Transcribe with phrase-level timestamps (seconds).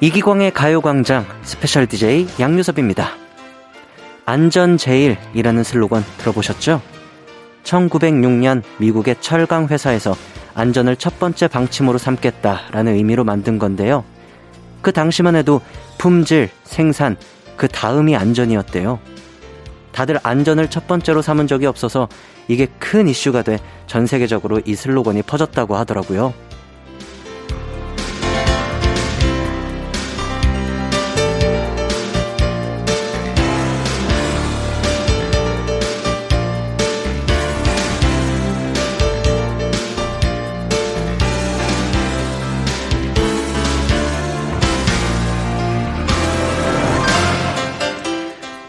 [0.00, 3.10] 이기광의 가요광장 스페셜 DJ 양요섭입니다.
[4.24, 6.80] 안전 제일이라는 슬로건 들어보셨죠?
[7.64, 10.16] 1906년 미국의 철강 회사에서
[10.54, 14.04] 안전을 첫 번째 방침으로 삼겠다라는 의미로 만든 건데요.
[14.80, 15.60] 그 당시만 해도
[15.98, 17.16] 품질, 생산,
[17.56, 18.98] 그 다음이 안전이었대요.
[19.92, 22.08] 다들 안전을 첫 번째로 삼은 적이 없어서
[22.48, 23.58] 이게 큰 이슈가 돼
[23.90, 26.32] 전 세계적으로 이 슬로건이 퍼졌다고 하더라고요.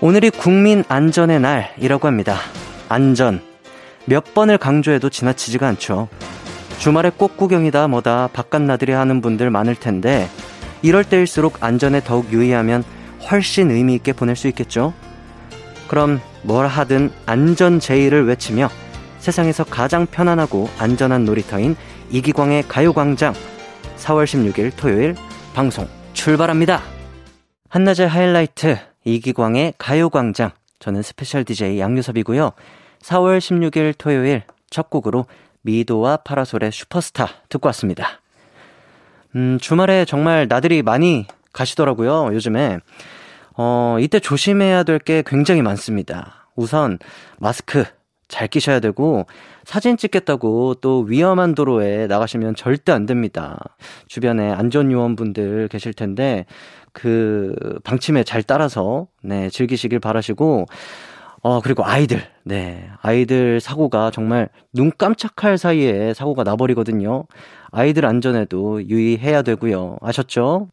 [0.03, 2.37] 오늘이 국민 안전의 날이라고 합니다.
[2.89, 3.39] 안전.
[4.05, 6.07] 몇 번을 강조해도 지나치지가 않죠.
[6.79, 10.27] 주말에 꽃구경이다 뭐다 바깥 나들이 하는 분들 많을 텐데
[10.81, 12.83] 이럴 때일수록 안전에 더욱 유의하면
[13.29, 14.91] 훨씬 의미 있게 보낼 수 있겠죠.
[15.87, 18.69] 그럼 뭘 하든 안전 제의를 외치며
[19.19, 21.75] 세상에서 가장 편안하고 안전한 놀이터인
[22.09, 23.35] 이기광의 가요광장
[23.97, 25.15] 4월 16일 토요일
[25.53, 26.81] 방송 출발합니다.
[27.69, 30.51] 한낮의 하이라이트 이기광의 가요광장.
[30.79, 32.51] 저는 스페셜 DJ 양요섭이고요.
[33.01, 35.25] 4월 16일 토요일 첫 곡으로
[35.61, 38.21] 미도와 파라솔의 슈퍼스타 듣고 왔습니다.
[39.35, 42.79] 음, 주말에 정말 나들이 많이 가시더라고요, 요즘에.
[43.57, 46.47] 어, 이때 조심해야 될 게 굉장히 많습니다.
[46.55, 46.99] 우선,
[47.39, 47.83] 마스크
[48.27, 49.25] 잘 끼셔야 되고,
[49.65, 53.57] 사진 찍겠다고 또 위험한 도로에 나가시면 절대 안 됩니다.
[54.07, 56.45] 주변에 안전요원분들 계실 텐데,
[56.93, 60.65] 그 방침에 잘 따라서 네, 즐기시길 바라시고
[61.43, 62.21] 어, 그리고 아이들.
[62.43, 62.87] 네.
[63.01, 67.25] 아이들 사고가 정말 눈 깜짝할 사이에 사고가 나버리거든요.
[67.71, 69.97] 아이들 안전에도 유의해야 되고요.
[70.01, 70.69] 아셨죠?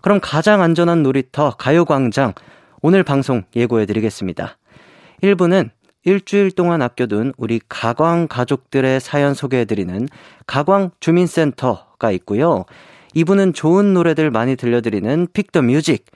[0.00, 2.32] 그럼 가장 안전한 놀이터 가요광장.
[2.80, 4.58] 오늘 방송 예고해 드리겠습니다.
[5.22, 5.70] 1부는
[6.04, 10.08] 일주일 동안 아껴둔 우리 가광 가족들의 사연 소개해 드리는
[10.48, 12.64] 가광 주민센터가 있고요.
[13.14, 16.06] 2부는 좋은 노래들 많이 들려드리는 픽더 뮤직.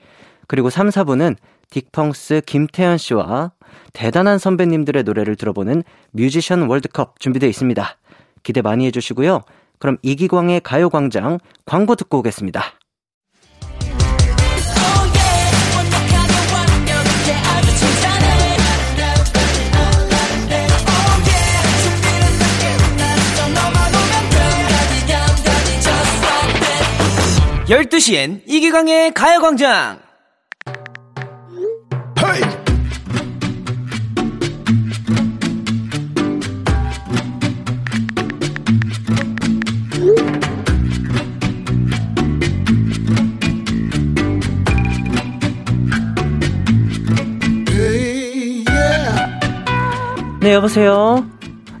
[0.47, 1.35] 그리고 3, 4부는
[1.69, 3.51] 딕펑스 김태현 씨와
[3.93, 7.97] 대단한 선배님들의 노래를 들어보는 뮤지션 월드컵 준비되어 있습니다.
[8.43, 9.41] 기대 많이 해주시고요.
[9.79, 12.63] 그럼 이기광의 가요광장 광고 듣고 오겠습니다.
[27.67, 29.99] 12시엔 이기광의 가요광장!
[50.39, 51.25] 네, 여보세요?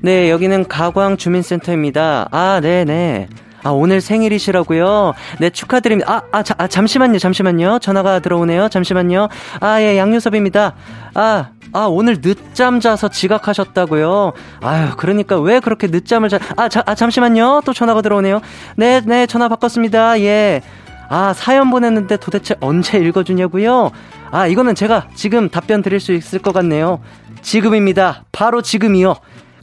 [0.01, 2.27] 네, 여기는 가광 주민센터입니다.
[2.31, 3.29] 아, 네네.
[3.63, 3.69] 네.
[3.69, 5.13] 아, 오늘 생일이시라고요?
[5.39, 6.11] 네, 축하드립니다.
[6.11, 7.79] 아, 아, 자, 아, 잠시만요, 잠시만요.
[7.79, 8.69] 전화가 들어오네요.
[8.69, 9.27] 잠시만요.
[9.59, 10.73] 아, 예, 양유섭입니다.
[11.15, 14.33] 아, 아, 오늘 늦잠 자서 지각하셨다고요?
[14.61, 17.61] 아유, 그러니까 왜 그렇게 늦잠을 자, 아, 자, 아, 잠시만요.
[17.65, 18.41] 또 전화가 들어오네요.
[18.77, 20.19] 네, 네, 전화 바꿨습니다.
[20.21, 20.61] 예.
[21.09, 23.91] 아, 사연 보냈는데 도대체 언제 읽어주냐고요?
[24.31, 26.99] 아, 이거는 제가 지금 답변 드릴 수 있을 것 같네요.
[27.41, 28.25] 지금입니다.
[28.31, 29.15] 바로 지금이요.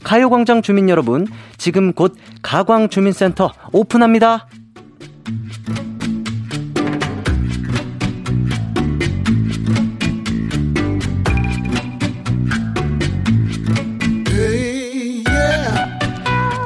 [0.05, 1.25] 가요광장 주민 여러분,
[1.57, 4.47] 지금 곧 가광주민센터 오픈합니다.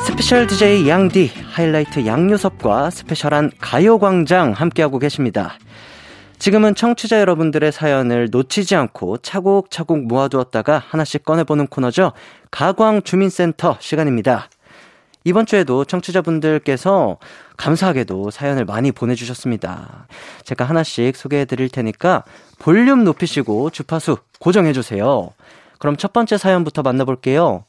[0.05, 5.57] 스페셜 DJ 양디, 하이라이트 양요섭과 스페셜한 가요광장 함께하고 계십니다.
[6.39, 12.13] 지금은 청취자 여러분들의 사연을 놓치지 않고 차곡차곡 모아두었다가 하나씩 꺼내보는 코너죠.
[12.49, 14.49] 가광 주민센터 시간입니다.
[15.25, 17.17] 이번 주에도 청취자분들께서
[17.57, 20.07] 감사하게도 사연을 많이 보내주셨습니다.
[20.45, 22.23] 제가 하나씩 소개해 드릴 테니까
[22.57, 25.31] 볼륨 높이시고 주파수 고정해 주세요.
[25.77, 27.65] 그럼 첫 번째 사연부터 만나볼게요.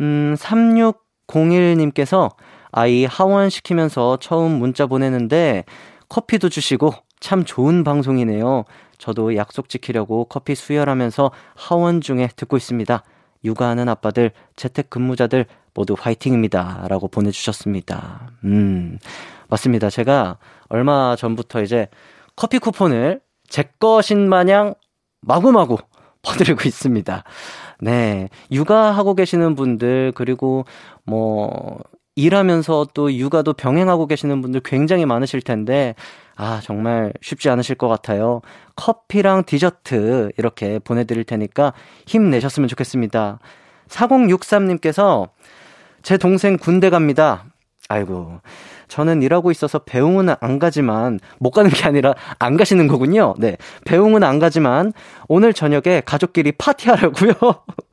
[0.00, 2.34] 음, 3601님께서
[2.72, 5.64] 아이 하원 시키면서 처음 문자 보내는데
[6.08, 8.64] 커피도 주시고 참 좋은 방송이네요.
[8.98, 13.02] 저도 약속 지키려고 커피 수혈하면서 하원 중에 듣고 있습니다.
[13.44, 16.86] 육아하는 아빠들, 재택 근무자들 모두 화이팅입니다.
[16.88, 18.30] 라고 보내주셨습니다.
[18.44, 18.98] 음,
[19.48, 19.90] 맞습니다.
[19.90, 20.38] 제가
[20.68, 21.88] 얼마 전부터 이제
[22.34, 24.74] 커피 쿠폰을 제 것인 마냥
[25.20, 25.78] 마구마구
[26.22, 27.24] 퍼드리고 있습니다.
[27.80, 28.28] 네.
[28.50, 30.64] 육아하고 계시는 분들, 그리고
[31.04, 31.78] 뭐,
[32.18, 35.94] 일하면서 또 육아도 병행하고 계시는 분들 굉장히 많으실 텐데,
[36.34, 38.40] 아, 정말 쉽지 않으실 것 같아요.
[38.74, 41.72] 커피랑 디저트 이렇게 보내드릴 테니까
[42.06, 43.38] 힘내셨으면 좋겠습니다.
[43.86, 45.28] 4063님께서
[46.02, 47.44] 제 동생 군대 갑니다.
[47.88, 48.40] 아이고.
[48.88, 53.34] 저는 일하고 있어서 배웅은 안 가지만 못 가는 게 아니라 안 가시는 거군요.
[53.38, 53.56] 네.
[53.84, 54.92] 배웅은 안 가지만
[55.28, 57.32] 오늘 저녁에 가족끼리 파티하라고요.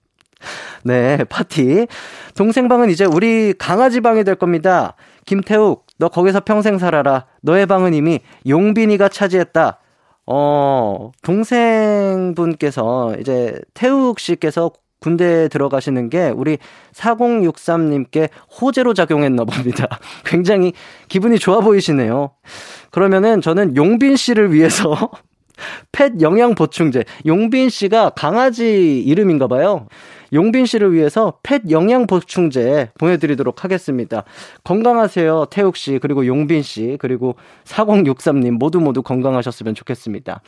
[0.84, 1.88] 네, 파티.
[2.36, 4.96] 동생 방은 이제 우리 강아지 방이 될 겁니다.
[5.26, 7.26] 김태욱, 너 거기서 평생 살아라.
[7.42, 9.80] 너의 방은 이미 용빈이가 차지했다.
[10.28, 16.58] 어, 동생분께서 이제 태욱 씨께서 군대에 들어가시는 게 우리
[16.94, 18.30] 4063님께
[18.60, 19.88] 호재로 작용했나 봅니다.
[20.26, 20.74] 굉장히
[21.10, 22.32] 기분이 좋아 보이시네요.
[22.90, 25.12] 그러면은 저는 용빈 씨를 위해서
[25.92, 27.04] 펫 영양 보충제.
[27.26, 29.88] 용빈 씨가 강아지 이름인가 봐요.
[30.34, 34.24] 용빈 씨를 위해서 펫 영양 보충제 보내드리도록 하겠습니다.
[34.64, 37.36] 건강하세요, 태욱 씨, 그리고 용빈 씨, 그리고
[37.66, 40.42] 4063님 모두 모두 건강하셨으면 좋겠습니다.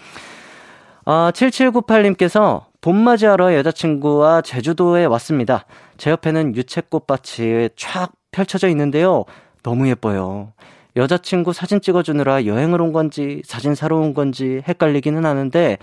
[1.06, 5.66] 아, 7798님께서 봄맞이하러 여자친구와 제주도에 왔습니다.
[5.98, 9.26] 제 옆에는 유채꽃밭이 촥 펼쳐져 있는데요.
[9.64, 10.54] 너무 예뻐요.
[10.98, 15.78] 여자친구 사진 찍어주느라 여행을 온 건지 사진 사러 온 건지 헷갈리기는 하는데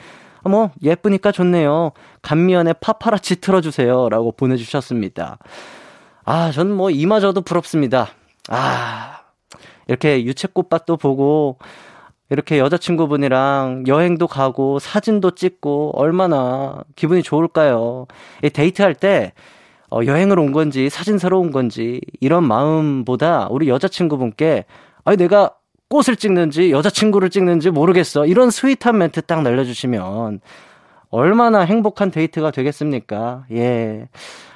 [0.44, 1.92] 뭐 예쁘니까 좋네요.
[2.22, 4.08] 감미연의 파파라치 틀어주세요.
[4.08, 5.38] 라고 보내주셨습니다.
[6.24, 8.08] 아, 저는 뭐 이마저도 부럽습니다.
[8.48, 9.20] 아,
[9.88, 11.58] 이렇게 유채꽃밭도 보고
[12.30, 18.06] 이렇게 여자친구분이랑 여행도 가고 사진도 찍고 얼마나 기분이 좋을까요?
[18.52, 19.32] 데이트할 때
[19.90, 24.64] 어, 여행을 온 건지 사진 사러 온 건지 이런 마음보다 우리 여자친구분께
[25.04, 25.54] 아니 내가
[25.88, 28.26] 꽃을 찍는지 여자친구를 찍는지 모르겠어.
[28.26, 30.40] 이런 sweet한 멘트 딱 날려주시면
[31.10, 33.44] 얼마나 행복한 데이트가 되겠습니까?
[33.52, 34.08] 예.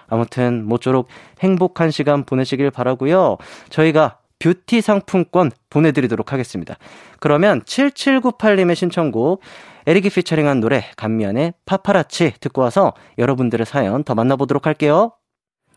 [0.08, 1.08] 아무튼 모쪼록
[1.40, 3.36] 행복한 시간 보내시길 바라고요.
[3.68, 6.76] 저희가 뷰티 상품권 보내드리도록 하겠습니다.
[7.20, 9.40] 그러면 7798님의 신청곡
[9.86, 15.12] 에릭이 피처링한 노래 간미연의 파파라치 듣고 와서 여러분들의 사연 더 만나보도록 할게요.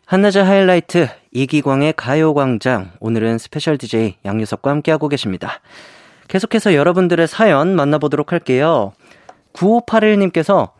[0.05, 5.61] 한낮의 하이라이트 이기광의 가요광장 오늘은 스페셜 DJ 양요섭과 함께하고 계십니다.
[6.27, 8.91] 계속해서 여러분들의 사연 만나보도록 할게요.
[9.53, 10.71] 9581님께서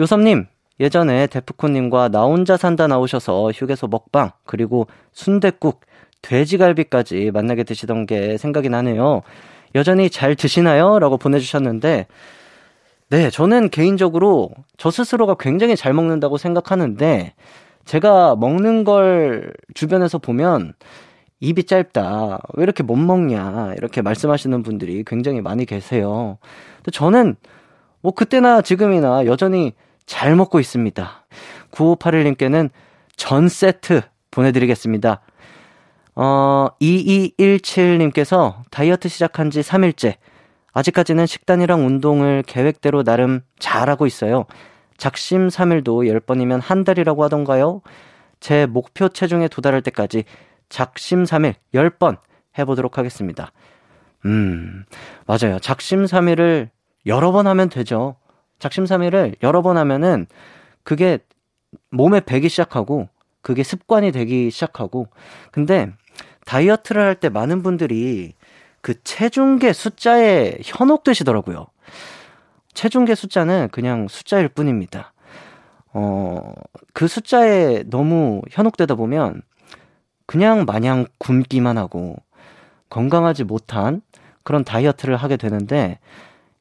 [0.00, 0.46] 요섭님
[0.80, 5.80] 예전에 데프콘님과 나 혼자 산다 나오셔서 휴게소 먹방 그리고 순댓국
[6.22, 9.22] 돼지갈비까지 만나게 드시던 게 생각이 나네요.
[9.74, 10.98] 여전히 잘 드시나요?
[10.98, 12.06] 라고 보내주셨는데
[13.10, 17.34] 네 저는 개인적으로 저 스스로가 굉장히 잘 먹는다고 생각하는데
[17.88, 20.74] 제가 먹는 걸 주변에서 보면
[21.40, 22.38] 입이 짧다.
[22.52, 23.72] 왜 이렇게 못 먹냐.
[23.78, 26.36] 이렇게 말씀하시는 분들이 굉장히 많이 계세요.
[26.76, 27.36] 근데 저는
[28.02, 29.72] 뭐 그때나 지금이나 여전히
[30.04, 31.26] 잘 먹고 있습니다.
[31.70, 32.68] 9581님께는
[33.16, 34.02] 전 세트
[34.32, 35.22] 보내드리겠습니다.
[36.14, 40.16] 어, 2217님께서 다이어트 시작한 지 3일째.
[40.74, 44.44] 아직까지는 식단이랑 운동을 계획대로 나름 잘하고 있어요.
[44.98, 45.84] 작심 3일도
[46.20, 47.80] 10번이면 한 달이라고 하던가요?
[48.40, 50.24] 제 목표 체중에 도달할 때까지
[50.68, 52.18] 작심 3일 10번
[52.58, 53.52] 해보도록 하겠습니다.
[54.26, 54.84] 음,
[55.26, 55.58] 맞아요.
[55.60, 56.68] 작심 3일을
[57.06, 58.16] 여러 번 하면 되죠.
[58.58, 60.26] 작심 3일을 여러 번 하면은
[60.82, 61.18] 그게
[61.90, 63.08] 몸에 배기 시작하고
[63.40, 65.08] 그게 습관이 되기 시작하고
[65.52, 65.92] 근데
[66.44, 68.34] 다이어트를 할 때 많은 분들이
[68.80, 71.66] 그 체중계 숫자에 현혹되시더라고요.
[72.78, 75.12] 체중계 숫자는 그냥 숫자일 뿐입니다.
[75.92, 76.52] 어,
[76.92, 79.42] 그 숫자에 너무 현혹되다 보면
[80.26, 82.14] 그냥 마냥 굶기만 하고
[82.88, 84.00] 건강하지 못한
[84.44, 85.98] 그런 다이어트를 하게 되는데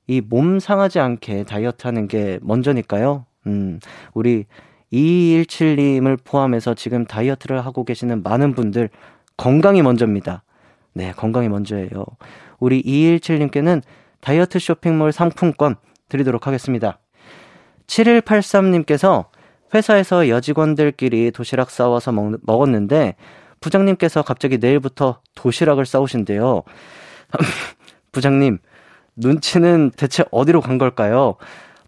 [0.08, 3.26] 이 몸 상하지 않게 다이어트 하는 게 먼저니까요.
[3.46, 3.80] 음,
[4.16, 4.46] 우리
[4.92, 8.90] 2217님을 포함해서 지금 다이어트를 하고 계시는 많은 분들
[9.36, 10.42] 건강이 먼저입니다.
[10.94, 12.06] 네, 건강이 먼저예요.
[12.58, 13.84] 우리 217님께는
[14.20, 15.76] 다이어트 쇼핑몰 상품권
[16.10, 17.00] 드리도록 하겠습니다.
[17.88, 19.26] 7183님께서
[19.74, 23.16] 회사에서 여직원들끼리 도시락 싸워서 먹, 먹었는데
[23.60, 26.64] 부장님께서 갑자기 내일부터 도시락을 싸우신대요.
[28.12, 28.60] 부장님,
[29.16, 31.36] 눈치는 대체 어디로 간 걸까요?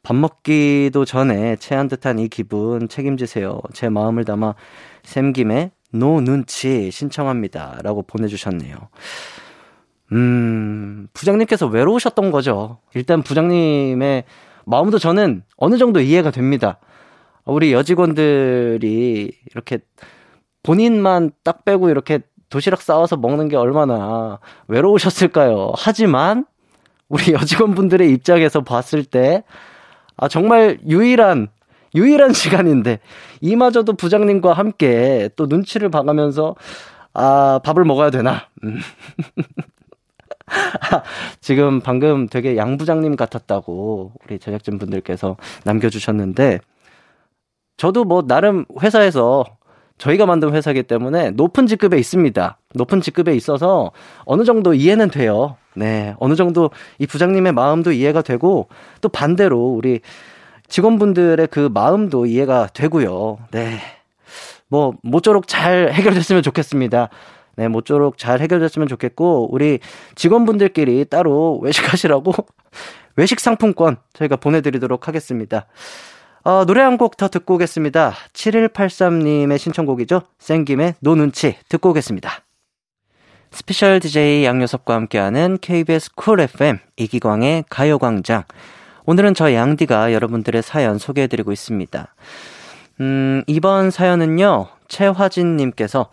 [0.03, 3.61] 밥 먹기도 전에 체한 듯한 이 기분 책임지세요.
[3.73, 4.55] 제 마음을 담아
[5.03, 7.79] 샘김에 노 눈치 신청합니다.
[7.83, 8.75] 라고 보내주셨네요.
[10.11, 12.79] 음, 부장님께서 외로우셨던 거죠.
[12.95, 14.23] 일단 부장님의
[14.65, 16.79] 마음도 저는 어느 정도 이해가 됩니다.
[17.45, 19.79] 우리 여직원들이 이렇게
[20.63, 25.73] 본인만 딱 빼고 이렇게 도시락 싸워서 먹는 게 얼마나 외로우셨을까요?
[25.75, 26.45] 하지만
[27.07, 29.43] 우리 여직원분들의 입장에서 봤을 때,
[30.17, 31.47] 아, 정말 유일한,
[31.95, 32.99] 유일한 시간인데,
[33.41, 36.55] 이마저도 부장님과 함께 또 눈치를 봐가면서
[37.13, 38.47] 아, 밥을 먹어야 되나?
[40.49, 40.99] 음.
[41.41, 46.59] 지금 방금 되게 양 부장님 같았다고 우리 제작진 분들께서 남겨주셨는데,
[47.77, 49.45] 저도 뭐 나름 회사에서
[49.97, 52.57] 저희가 만든 회사기 때문에 높은 직급에 있습니다.
[52.73, 53.91] 높은 직급에 있어서
[54.25, 55.57] 어느 정도 이해는 돼요.
[55.75, 56.15] 네.
[56.19, 58.69] 어느 정도 이 부장님의 마음도 이해가 되고
[59.01, 59.99] 또 반대로 우리
[60.67, 63.39] 직원분들의 그 마음도 이해가 되고요.
[63.51, 63.79] 네.
[64.69, 67.09] 뭐, 모쪼록 잘 해결됐으면 좋겠습니다.
[67.59, 69.79] 네, 모쪼록 잘 해결됐으면 좋겠고, 우리
[70.15, 72.31] 직원분들끼리 따로 외식하시라고
[73.17, 75.65] 외식 상품권 저희가 보내드리도록 하겠습니다.
[76.45, 78.13] 어, 노래 한 곡 더 듣고 오겠습니다.
[78.31, 80.21] 7183님의 신청곡이죠.
[80.39, 82.31] 생김의 No 눈치 듣고 오겠습니다.
[83.51, 88.43] 스페셜 DJ 양요섭과 함께하는 KBS 쿨 FM 이기광의 가요광장.
[89.05, 92.15] 오늘은 저 양디가 여러분들의 사연 소개해드리고 있습니다.
[93.01, 96.09] 음, 이번 사연은요, 최화진님께서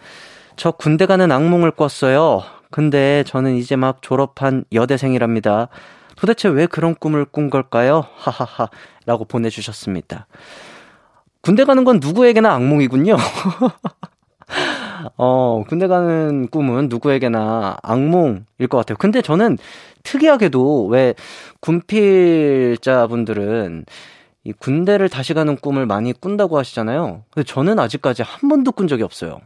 [0.56, 2.42] 저 군대 가는 악몽을 꿨어요.
[2.70, 5.68] 근데 저는 이제 막 졸업한 여대생이랍니다.
[6.16, 8.06] 도대체 왜 그런 꿈을 꾼 걸까요?
[8.16, 8.68] 하하하.
[9.04, 10.26] 라고 보내주셨습니다.
[11.42, 13.16] 군대 가는 건 누구에게나 악몽이군요.
[15.16, 18.96] 어, 군대 가는 꿈은 누구에게나 악몽일 것 같아요.
[18.98, 19.58] 근데 저는
[20.02, 21.14] 특이하게도 왜
[21.60, 23.84] 군필자분들은
[24.44, 27.22] 이 군대를 다시 가는 꿈을 많이 꾼다고 하시잖아요.
[27.30, 29.40] 근데 저는 아직까지 한 번도 꾼 적이 없어요.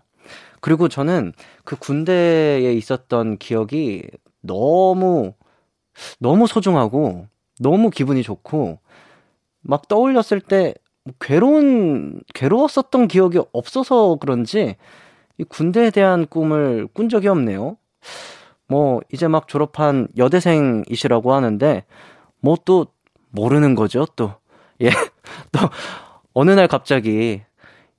[0.60, 1.32] 그리고 저는
[1.64, 4.04] 그 군대에 있었던 기억이
[4.42, 5.34] 너무,
[6.18, 7.26] 너무 소중하고,
[7.60, 8.78] 너무 기분이 좋고,
[9.62, 10.74] 막 떠올렸을 때
[11.20, 14.76] 괴로운, 괴로웠었던 기억이 없어서 그런지,
[15.38, 17.76] 이 군대에 대한 꿈을 꾼 적이 없네요.
[18.68, 21.84] 뭐, 이제 막 졸업한 여대생이시라고 하는데,
[22.40, 22.86] 뭐 또,
[23.30, 24.34] 모르는 거죠, 또.
[24.82, 24.90] 예.
[25.52, 25.60] 또,
[26.34, 27.42] 어느 날 갑자기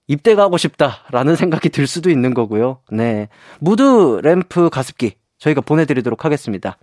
[0.07, 2.79] 입대 가고 싶다라는 생각이 들 수도 있는 거고요.
[2.91, 3.29] 네.
[3.59, 6.77] 무드 램프 가습기 저희가 보내드리도록 하겠습니다.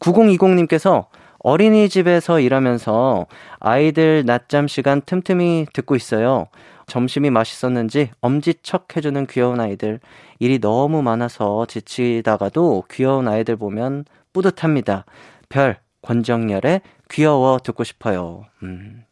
[0.00, 1.06] 9020님께서
[1.38, 3.26] 어린이집에서 일하면서
[3.60, 6.46] 아이들 낮잠 시간 틈틈이 듣고 있어요.
[6.86, 10.00] 점심이 맛있었는지 엄지척 해주는 귀여운 아이들.
[10.38, 15.04] 일이 너무 많아서 지치다가도 귀여운 아이들 보면 뿌듯합니다.
[15.48, 18.44] 별, 권정열의 귀여워 듣고 싶어요.
[18.62, 19.04] 음.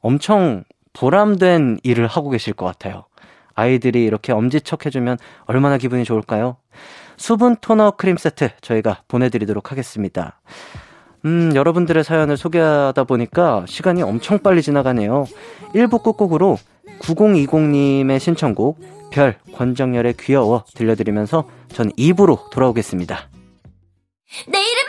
[0.00, 3.04] 엄청 보람된 일을 하고 계실 것 같아요.
[3.54, 6.56] 아이들이 이렇게 엄지척 해주면 얼마나 기분이 좋을까요?
[7.16, 10.40] 수분 토너 크림 세트 저희가 보내드리도록 하겠습니다.
[11.26, 15.26] 음, 여러분들의 사연을 소개하다 보니까 시간이 엄청 빨리 지나가네요.
[15.74, 16.56] 1부 끝곡으로
[17.00, 18.78] 9020님의 신청곡
[19.10, 23.28] 별 권정열의 귀여워 들려드리면서 전 2부로 돌아오겠습니다.
[24.46, 24.79] 내 이름은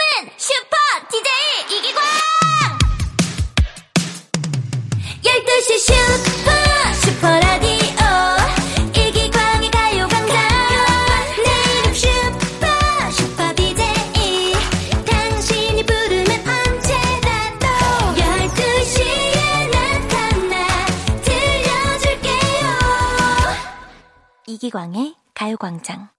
[24.64, 26.10] 이기광의 가요광장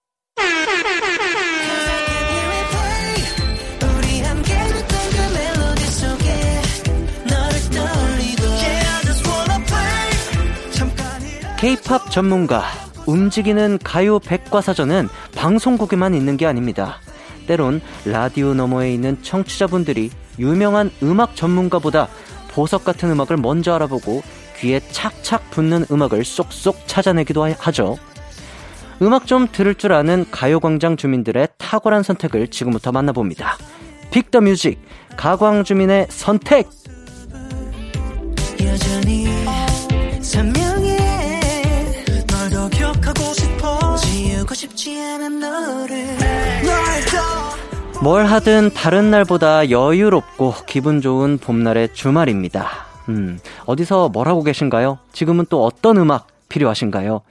[11.56, 12.64] K-팝 전문가
[13.06, 16.96] 움직이는 가요 백과사전은 방송국에만 있는 게 아닙니다.
[17.46, 22.08] 때론 라디오 너머에 있는 청취자분들이 유명한 음악 전문가보다
[22.50, 24.22] 보석 같은 음악을 먼저 알아보고
[24.58, 27.98] 귀에 착착 붙는 음악을 쏙쏙 찾아내기도 하- 하죠.
[29.00, 33.56] 음악 좀 들을 줄 아는 가요광장 주민들의 탁월한 선택을 지금부터 만나봅니다.
[34.10, 34.78] 픽더 뮤직
[35.16, 36.68] 가광 주민의 선택.
[48.02, 52.68] 뭘 하든 다른 날보다 여유롭고 기분 좋은 봄날의 주말입니다.
[53.08, 54.98] 음, 어디서 뭘 하고 계신가요?
[55.12, 57.22] 지금은 또 어떤 음악 필요하신가요?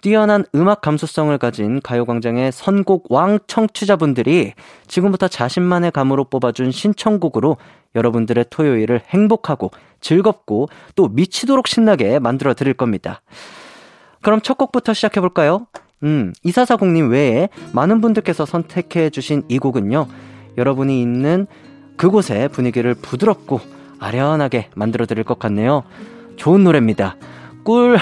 [0.00, 4.52] 뛰어난 음악 감수성을 가진 가요광장의 선곡 왕 청취자분들이
[4.86, 7.56] 지금부터 자신만의 감으로 뽑아준 신청곡으로
[7.94, 13.22] 여러분들의 토요일을 행복하고 즐겁고 또 미치도록 신나게 만들어 드릴 겁니다.
[14.22, 15.66] 그럼 첫 곡부터 시작해 볼까요?
[16.02, 20.06] 음, 2440님 외에 많은 분들께서 선택해 주신 이 곡은요,
[20.58, 21.46] 여러분이 있는
[21.96, 23.60] 그곳의 분위기를 부드럽고
[23.98, 25.84] 아련하게 만들어 드릴 것 같네요.
[26.36, 27.16] 좋은 노래입니다.
[27.64, 27.98] 꿀,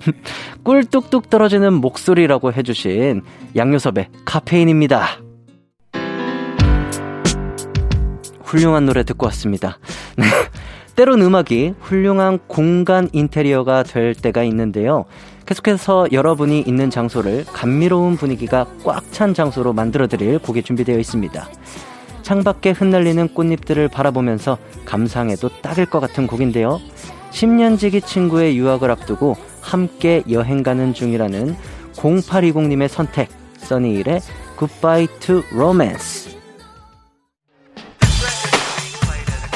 [0.64, 3.22] 꿀 뚝뚝 떨어지는 목소리라고 해주신
[3.54, 5.20] 양요섭의 카페인입니다.
[8.42, 9.78] 훌륭한 노래 듣고 왔습니다.
[10.16, 10.24] 네.
[10.94, 15.04] 때론 음악이 훌륭한 공간 인테리어가 될 때가 있는데요.
[15.44, 21.48] 계속해서 여러분이 있는 장소를 감미로운 분위기가 꽉 찬 장소로 만들어드릴 곡이 준비되어 있습니다.
[22.22, 26.80] 창밖에 흩날리는 꽃잎들을 바라보면서 감상해도 딱일 것 같은 곡인데요.
[27.30, 31.56] 10년 지기 친구의 유학을 앞두고 함께 여행 가는 중이라는
[31.96, 34.20] 0820님의 선택, 써니일의
[34.58, 36.36] Goodbye to Romance.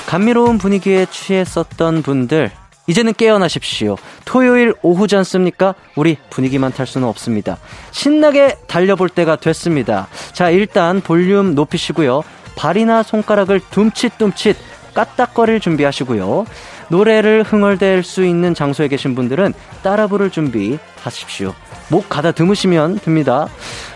[0.07, 2.51] 감미로운 분위기에 취했었던 분들,
[2.89, 3.97] 이제는 깨어나십시오.
[4.25, 5.77] 토요일 오후지 않습니까?
[5.95, 7.59] 우리 분위기만 탈 수는 없습니다.
[7.93, 10.09] 신나게 달려볼 때가 됐습니다.
[10.33, 12.25] 자, 일단 볼륨 높이시고요.
[12.57, 14.57] 발이나 손가락을 둠칫둠칫
[14.93, 16.47] 까딱거릴 준비하시고요.
[16.91, 21.55] 노래를 흥얼댈 수 있는 장소에 계신 분들은 따라 부를 준비하십시오.
[21.91, 23.49] 목 가다 드무시면 됩니다.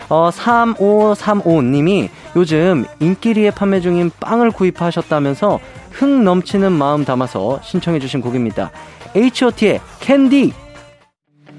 [0.09, 5.61] 어, 3535님이 요즘 인기리에 판매 중인 빵을 구입하셨다면서
[5.93, 8.71] 흥 넘치는 마음 담아서 신청해주신 곡입니다.
[9.17, 10.53] H.O.T의 캔디!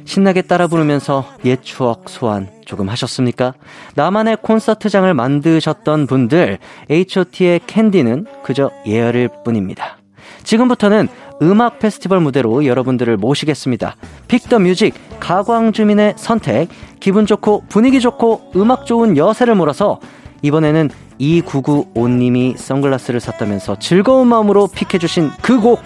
[0.03, 3.53] 신나게 따라 부르면서 옛 추억 소환 조금 하셨습니까?
[3.95, 9.97] 나만의 콘서트장을 만드셨던 분들, H.O.T의 캔디는 그저 예열일 뿐입니다.
[10.45, 11.07] 지금부터는
[11.41, 13.95] 음악 페스티벌 무대로 여러분들을 모시겠습니다.
[14.27, 19.99] Pick the Music 가광 주민의 선택 기분 좋고 분위기 좋고 음악 좋은 여세를 몰아서
[20.43, 25.81] 이번에는 2995님이 선글라스를 샀다면서 즐거운 마음으로 pick해주신 그 곡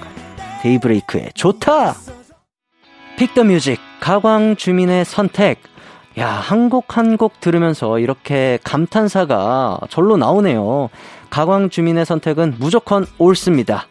[0.62, 1.96] 데이브레이크의 좋다
[3.18, 5.62] Pick the Music 가광 주민의 선택
[6.18, 10.90] 야, 한 곡 한 곡 들으면서 이렇게 감탄사가 절로 나오네요.
[11.30, 13.86] 가광 주민의 선택은 무조건 옳습니다.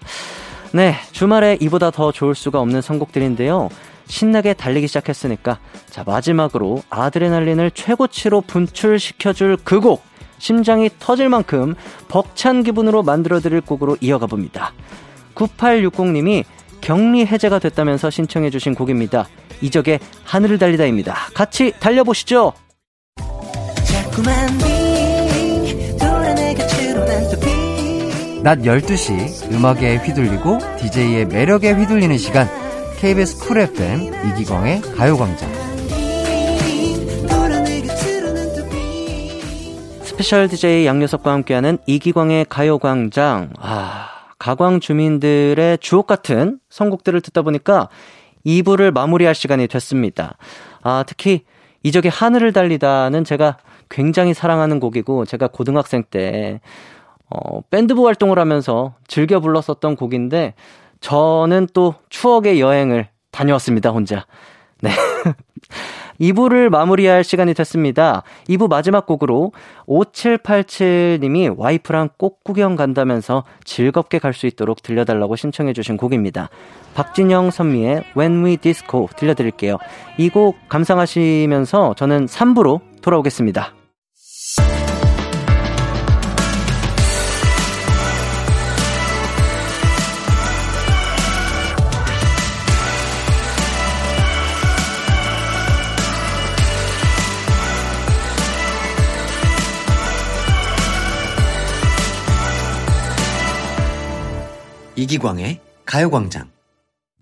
[0.72, 3.68] 네, 주말에 이보다 더 좋을 수가 없는 선곡들인데요.
[4.06, 5.58] 신나게 달리기 시작했으니까
[5.90, 10.02] 자 마지막으로 아드레날린을 최고치로 분출시켜줄 그 곡
[10.38, 11.74] 심장이 터질 만큼
[12.08, 14.72] 벅찬 기분으로 만들어드릴 곡으로 이어가 봅니다.
[15.34, 16.44] 9860님이
[16.80, 19.28] 격리 해제가 됐다면서 신청해주신 곡입니다.
[19.60, 21.14] 이적의 하늘을 달리다입니다.
[21.34, 22.52] 같이 달려보시죠.
[28.42, 32.46] 낮 12시 음악에 휘둘리고 DJ의 매력에 휘둘리는 시간
[32.98, 35.50] KBS 쿨 FM 이기광의 가요광장
[40.02, 47.88] 스페셜 DJ 양요섭과 함께하는 이기광의 가요광장 아 가광 주민들의 주옥 같은 선곡들을 듣다 보니까
[48.46, 50.36] 2부를 마무리할 시간이 됐습니다.
[50.82, 51.42] 아 특히
[51.82, 56.60] 이적의 하늘을 달리다는 제가 굉장히 사랑하는 곡이고 제가 고등학생 때
[57.30, 60.54] 어, 밴드부 활동을 하면서 즐겨 불렀었던 곡인데,
[61.00, 64.26] 저는 또 추억의 여행을 다녀왔습니다, 혼자.
[64.80, 64.90] 네.
[66.20, 68.24] 2부를 마무리할 시간이 됐습니다.
[68.48, 69.52] 2부 마지막 곡으로
[69.86, 76.50] 5787님이 와이프랑 꼭 구경 간다면서 즐겁게 갈 수 있도록 들려달라고 신청해주신 곡입니다.
[76.94, 79.78] 박진영 선미의 When We Disco 들려드릴게요.
[80.18, 83.77] 이 곡 감상하시면서 저는 3부로 돌아오겠습니다.
[104.98, 106.48] 이기광의 가요광장.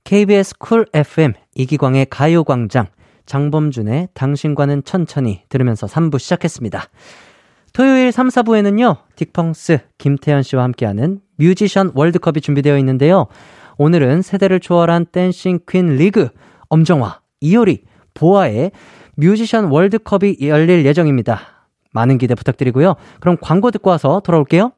[0.05, 2.87] KBS 쿨 FM 이기광의 가요광장
[3.27, 6.85] 장범준의 당신과는 천천히 들으면서 3부 시작했습니다.
[7.75, 13.27] 토요일 3, 4부에는요, 딕펑스 김태현 씨와 함께하는 뮤지션 월드컵이 준비되어 있는데요.
[13.77, 16.31] 오늘은 세대를 초월한 dancing queen 리그
[16.71, 17.85] 엄정화, 이효리,
[18.15, 18.71] 보아의
[19.17, 21.69] 뮤지션 월드컵이 열릴 예정입니다.
[21.93, 22.95] 많은 기대 부탁드리고요.
[23.21, 24.73] 그럼 광고 듣고 와서 돌아올게요.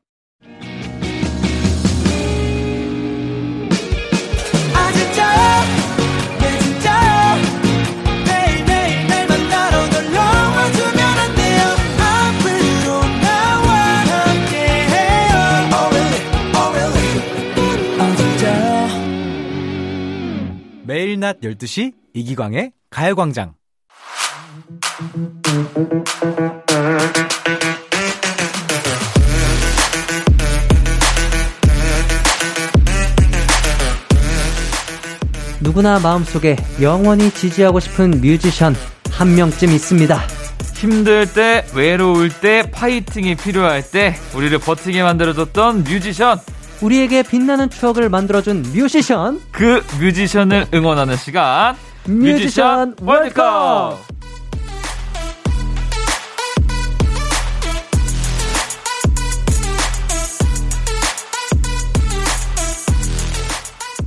[21.20, 23.54] 낮 12시 이기광의 가요광장.
[35.60, 38.74] 누구나 마음속에 영원히 지지하고 싶은 뮤지션
[39.10, 40.18] 한 명쯤 있습니다.
[40.74, 46.38] 힘들 때, 외로울 때, 파이팅이 필요할 때, 우리를 버티게 만들어줬던 뮤지션.
[46.80, 49.40] 우리에게 빛나는 추억을 만들어준 뮤지션.
[49.50, 51.76] 그 뮤지션을 응원하는 시간.
[52.06, 53.98] 뮤지션 월드컵!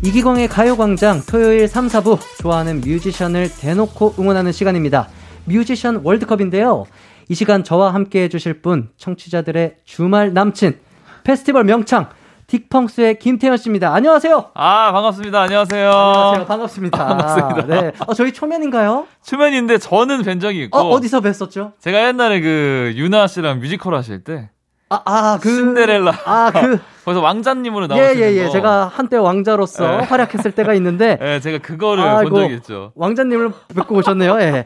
[0.04, 5.10] 이기광의 가요광장 토요일 3, 4부 좋아하는 뮤지션을 대놓고 응원하는 시간입니다.
[5.46, 6.86] 뮤지션 월드컵인데요.
[7.30, 10.80] 이 시간 저와 함께 해주실 분 청취자들의 주말 남친
[11.24, 12.10] 페스티벌 명창
[12.52, 13.94] 딕펑스의 김태현 씨입니다.
[13.94, 14.52] 안녕하세요.
[14.54, 15.42] 아, 반갑습니다.
[15.44, 15.90] 안녕하세요.
[15.90, 16.46] 안녕하세요.
[16.46, 17.06] 반갑습니다.
[17.06, 17.66] 반갑습니다.
[17.68, 17.92] 네.
[18.06, 19.08] 어, 저희 초면인가요?
[19.24, 20.78] 초면인데 저는 뵌 적이 있고.
[20.78, 21.74] 어, 어디서 뵀었죠?
[21.80, 24.50] 제가 옛날에 그 윤하 씨랑 뮤지컬 하실 때.
[24.90, 25.50] 아, 아, 그.
[25.50, 26.12] 신데렐라.
[26.26, 26.80] 아, 그.
[27.06, 28.44] 거기서 왕자님으로 예, 나오시는 예, 예.
[28.46, 28.50] 거.
[28.52, 30.04] 제가 한때 왕자로서 네.
[30.04, 31.18] 활약했을 때가 있는데.
[31.22, 32.92] 예, 제가 그거를 아이고, 본 적이 있죠.
[32.96, 34.40] 왕자님을 뵙고 오셨네요.
[34.42, 34.66] 예.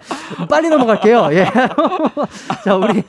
[0.49, 1.29] 빨리 넘어갈게요.
[1.31, 1.45] 예.
[2.63, 3.03] 자, 우리,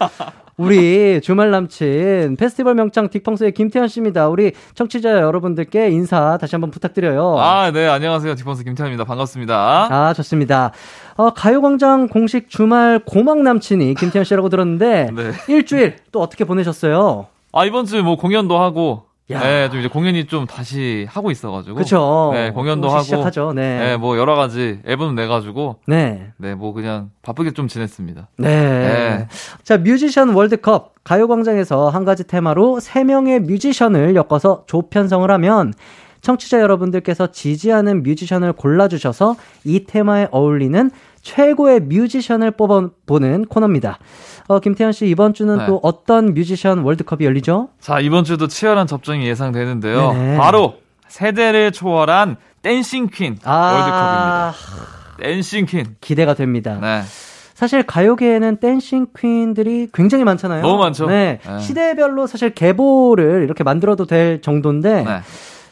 [0.57, 4.29] 우리 주말 남친 페스티벌 명창 딕펑스의 김태현 씨입니다.
[4.29, 7.37] 우리 청취자 여러분들께 인사 다시 한번 부탁드려요.
[7.39, 8.37] 아, 네, 안녕하세요.
[8.37, 9.05] 디펀스 김태현입니다.
[9.05, 9.89] 반갑습니다.
[9.91, 10.73] 아, 좋습니다.
[11.17, 15.33] 어, 가요광장 공식 주말 고막 남친이 김태현 씨라고 들었는데 네.
[15.49, 17.27] 일주일 또 어떻게 보내셨어요?
[17.53, 19.05] 아, 이번 주에 뭐 공연도 하고.
[19.31, 19.41] 야.
[19.41, 21.77] 네, 좀 이제 공연이 좀 다시 하고 있어가지고.
[21.77, 22.31] 그쵸.
[22.33, 23.03] 네, 공연도 또 하고.
[23.03, 23.53] 시작하죠.
[23.55, 23.79] 네.
[23.79, 25.81] 네, 뭐 여러 가지 앨범 내가지고.
[25.87, 26.29] 네.
[26.37, 28.29] 네, 뭐 그냥 바쁘게 좀 지냈습니다.
[28.39, 28.49] 네.
[28.49, 29.29] 네.
[29.65, 35.73] 자, 뮤지션 월드컵 가요광장에서 한 가지 테마로 세명의 뮤지션을 엮어서 조편성을 하면
[36.21, 40.91] 청취자 여러분들께서 지지하는 뮤지션을 골라주셔서 이 테마에 어울리는
[41.23, 43.99] 최고의 뮤지션을 뽑아보는 코너입니다.
[44.49, 45.67] 어, 김태현 씨, 이번 주는 네.
[45.67, 47.69] 또 어떤 뮤지션 월드컵이 열리죠?
[47.81, 50.13] 자, 이번 주도 치열한 접전이 예상되는데요.
[50.13, 50.37] 네네.
[50.39, 50.75] 바로
[51.09, 54.55] 세대를 초월한 dancing queen 아, 월드컵입니다.
[55.19, 55.97] dancing queen.
[56.01, 56.79] 기대가 됩니다.
[56.81, 57.03] 네.
[57.55, 60.61] 사실 가요계에는 dancing queen들이 굉장히 많잖아요.
[60.63, 61.07] 너무 많죠.
[61.07, 61.39] 네.
[61.45, 61.59] 네.
[61.59, 65.21] 시대별로 사실 계보를 이렇게 만들어도 될 정도인데 네.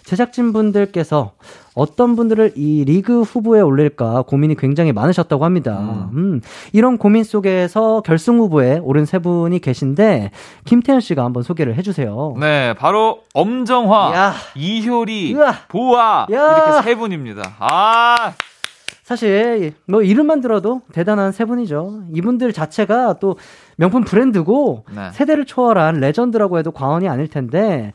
[0.04, 1.32] 제작진 분들께서
[1.74, 6.08] 어떤 분들을 이 리그 후보에 올릴까 고민이 굉장히 많으셨다고 합니다.
[6.12, 6.40] 음,
[6.72, 10.30] 이런 고민 속에서 결승 후보에 오른 세 분이 계신데
[10.66, 12.36] 김태현 씨가 한번 소개를 해주세요.
[12.38, 14.34] 네, 바로 엄정화, 야.
[14.54, 15.52] 이효리, 으아.
[15.68, 16.66] 보아 야.
[16.66, 17.54] 이렇게 세 분입니다.
[17.58, 18.34] 아,
[19.02, 22.04] 사실 뭐 이름만 들어도 대단한 세 분이죠.
[22.14, 23.36] 이분들 자체가 또
[23.76, 25.10] 명품 브랜드고 네.
[25.12, 27.92] 세대를 초월한 레전드라고 해도 과언이 아닐 텐데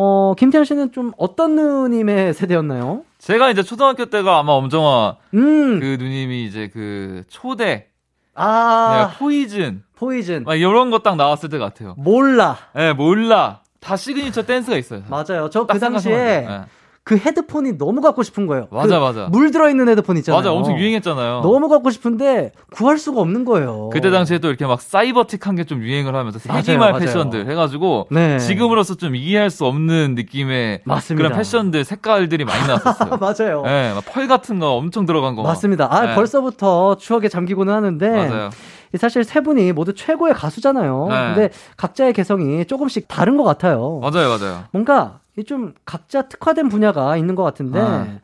[0.00, 3.02] 어 김태현 씨는 좀 어떤 누님의 세대였나요?
[3.18, 7.88] 제가 이제 초등학교 때가 아마 엄정화 음, 그 누님이 이제 그 초대,
[8.34, 11.94] 아 네, Poison Poison 막 이런 거 딱 나왔을 때 같아요.
[11.98, 13.60] 몰라 예, 몰라.
[13.80, 15.02] 다 시그니처 댄스가 있어요.
[15.08, 15.50] 맞아요.
[15.50, 16.12] 저딱그 당시에.
[16.48, 16.60] 예.
[17.08, 18.68] 그 헤드폰이 너무 갖고 싶은 거예요.
[18.70, 19.28] 맞아, 그 맞아.
[19.30, 20.38] 물 들어있는 헤드폰 있잖아요.
[20.38, 21.40] 맞아, 엄청 유행했잖아요.
[21.40, 23.88] 너무 갖고 싶은데 구할 수가 없는 거예요.
[23.90, 26.98] 그때 당시에 또 이렇게 막 사이버틱한 게 좀 유행을 하면서 세기말.
[26.98, 28.38] 패션들 해가지고 네.
[28.38, 31.28] 지금으로서 좀 이해할 수 없는 느낌의 맞습니다.
[31.28, 33.16] 그런 패션들 색깔들이 많이 나왔었어요.
[33.20, 33.62] 맞아요.
[33.64, 35.42] 네, 막펄 같은 거 엄청 들어간 거.
[35.42, 35.48] 막.
[35.48, 35.88] 맞습니다.
[35.90, 36.14] 아, 네.
[36.14, 38.50] 벌써부터 추억에 잠기고는 하는데 맞아요.
[38.96, 41.06] 사실 세 분이 모두 최고의 가수잖아요.
[41.08, 41.34] 네.
[41.34, 44.00] 근데 각자의 개성이 조금씩 다른 것 같아요.
[44.00, 44.64] 맞아요, 맞아요.
[44.72, 48.20] 뭔가 이좀 각자 특화된 분야가 있는 것 같은데 네.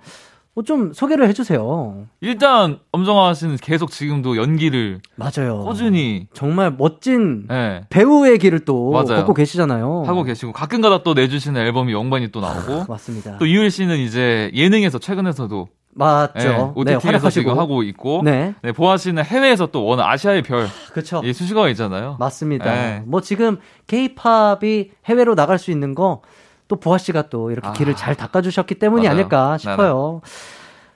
[0.54, 2.06] 뭐좀 소개를 해주세요.
[2.20, 5.64] 일단 엄정화 씨는 계속 지금도 연기를 맞아요.
[5.64, 9.18] 꾸준히 정말 멋진 예, 배우의 길을 또 맞아요.
[9.18, 10.04] 걷고 계시잖아요.
[10.06, 13.38] 하고 계시고 가끔가다 또 내주시는 앨범이 영반이 또 나오고 맞습니다.
[13.38, 16.38] 또 이효리 씨는 이제 예능에서 최근에서도 맞죠.
[16.40, 17.30] 예, 네, OTT에서 활약하시고.
[17.30, 21.20] 지금 하고 있고 네, 네, 보아 씨는 해외에서 또 워낙 아시아의 별 그렇죠.
[21.24, 22.16] 예, 수식어가 있잖아요.
[22.18, 22.64] 맞습니다.
[22.72, 23.02] 네.
[23.06, 26.20] 뭐 지금 K-팝이 해외로 나갈 수 있는 거
[26.66, 27.72] 또 보아 씨가 또 이렇게 아.
[27.74, 29.14] 길을 잘 닦아 주셨기 때문이 맞아요.
[29.18, 30.22] 아닐까 싶어요.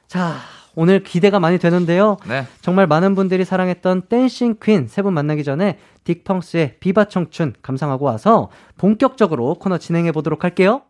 [0.06, 0.36] 자,
[0.74, 2.16] 오늘 기대가 많이 되는데요.
[2.26, 2.46] 네.
[2.62, 8.48] 정말 많은 분들이 사랑했던 댄싱 퀸 세 분 만나기 전에 딕펑스의 Viva 청춘 감상하고 와서
[8.78, 10.80] 본격적으로 코너 진행해 보도록 할게요.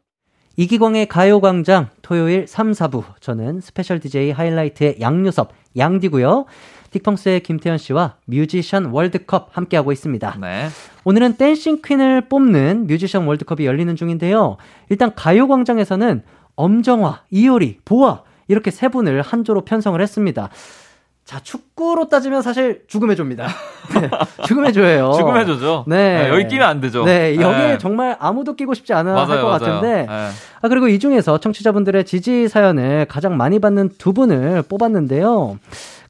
[0.58, 6.46] 이기광의 가요광장 토요일 3, 4부 저는 special DJ 하이라이트의 양요섭, 양디고요.
[6.90, 10.36] 딕펑스의 김태현 씨와 뮤지션 월드컵 함께하고 있습니다.
[10.40, 10.66] 네.
[11.04, 14.56] 오늘은 dancing queen을 뽑는 뮤지션 월드컵이 열리는 중인데요.
[14.88, 16.24] 일단 가요광장에서는
[16.56, 20.48] 엄정화, 이효리, 보아 이렇게 세 분을 한 조로 편성을 했습니다.
[21.28, 23.48] 자, 축구로 따지면 사실 죽음의 조입니다.
[24.00, 24.08] 네,
[24.46, 25.12] 죽음의 조예요.
[25.20, 25.84] 죽음의 조죠.
[25.86, 26.22] 네.
[26.22, 27.04] 네, 여기 끼면 안 되죠.
[27.04, 27.76] 네, 여기에 네.
[27.78, 29.46] 정말 아무도 끼고 싶지 않아 할 것.
[29.48, 30.06] 같은데.
[30.08, 30.30] 네.
[30.62, 35.58] 아, 그리고 이 중에서 청취자분들의 지지 사연을 가장 많이 받는 두 분을 뽑았는데요.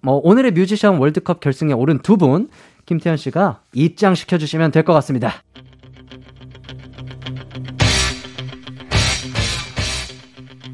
[0.03, 2.49] 뭐, 오늘의 뮤지션 월드컵 결승에 오른 두 분,
[2.87, 5.43] 김태현 씨가 입장시켜주시면 될 것 같습니다.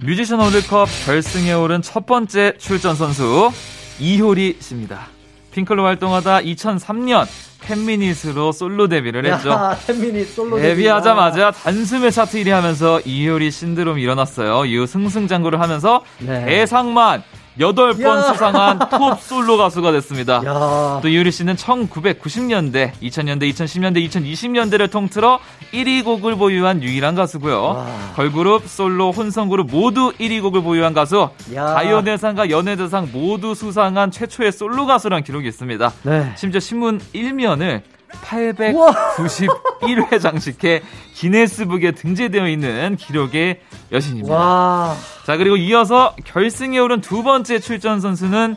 [0.04, 3.50] 뮤지션 월드컵 결승에 오른 첫 번째 출전 선수
[3.98, 5.08] 이효리 씨입니다.
[5.52, 7.26] 핑클로 활동하다 2003년
[7.60, 9.50] 팬미닛으로 솔로 데뷔를 했죠.
[9.50, 14.66] 야, 텐미니 솔로 데뷔하자마자 단숨에 차트 1위 하면서 이효리 신드롬이 일어났어요.
[14.66, 16.44] 이후 승승장구를 하면서 네.
[16.44, 17.22] 대상만
[17.58, 18.22] 8번 야.
[18.22, 20.42] 수상한 톱 솔로 가수가 됐습니다.
[20.44, 21.00] 야.
[21.02, 25.38] 또 이효리 씨는 1990년대, 2000년대, 2010년대, 2020년대를 통틀어
[25.72, 27.86] 1위 곡을 보유한 유일한 가수고요.
[28.16, 31.28] 걸그룹, 솔로, 혼성그룹 모두 1위 곡을 보유한 가수.
[31.54, 31.64] 야.
[31.66, 35.92] 가요대상과 연예대상 모두 수상한 최초의 솔로 가수란 기록이 있습니다.
[36.02, 36.32] 네.
[36.36, 37.82] 심지어 신문 1면을
[38.22, 40.82] 891회 장식해
[41.14, 43.60] 기네스북에 등재되어 있는 기록의
[43.92, 44.34] 여신입니다.
[44.34, 44.96] 와.
[45.26, 48.56] 자, 그리고 이어서 결승에 오른 두 번째 출전 선수는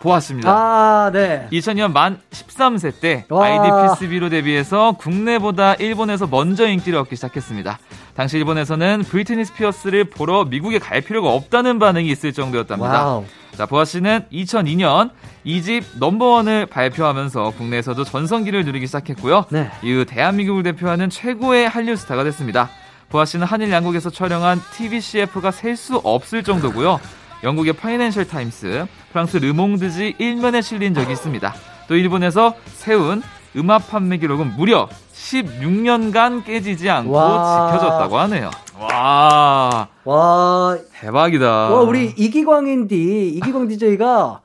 [0.00, 0.50] 보았습니다.
[0.50, 1.48] 아, 네.
[1.52, 3.44] 2000년 만 13세 때 와.
[3.46, 7.78] IDPSB로 데뷔해서 국내보다 일본에서 먼저 인기를 얻기 시작했습니다.
[8.14, 13.04] 당시 일본에서는 브리트니 스피어스를 보러 미국에 갈 필요가 없다는 반응이 있을 정도였답니다.
[13.06, 13.24] 와우.
[13.56, 15.10] 자, 보아 씨는 2002년
[15.46, 19.46] 2집 넘버원을 발표하면서 국내에서도 전성기를 누리기 시작했고요.
[19.50, 19.70] 네.
[19.82, 22.68] 이후 대한민국을 대표하는 최고의 한류 스타가 됐습니다.
[23.08, 27.00] 보아 씨는 한일 양국에서 촬영한 TV CF가 셀 수 없을 정도고요.
[27.44, 31.54] 영국의 파이낸셜 타임스, 프랑스 르몽드지 1면에 실린 적이 있습니다.
[31.88, 33.22] 또 일본에서 세운
[33.56, 37.72] 음악 판매 기록은 무려 16년간 깨지지 않고 와.
[37.72, 38.50] 지켜졌다고 하네요.
[38.78, 41.46] 와, 와, 대박이다.
[41.70, 44.40] 와, 우리 이기광인 D, 이기광 DJ가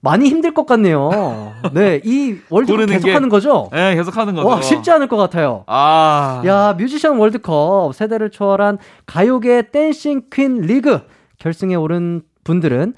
[0.00, 1.52] 많이 힘들 것 같네요.
[1.72, 3.68] 네, 이 월드컵 고르는 계속 게- 하는 거죠?
[3.72, 4.48] 네, 계속 하는 거죠.
[4.48, 5.64] 와, 쉽지 않을 것 같아요.
[5.66, 11.00] 아, 야, 뮤지션 월드컵 세대를 초월한 가요계 dancing queen 리그
[11.38, 12.94] 결승에 오른 분들은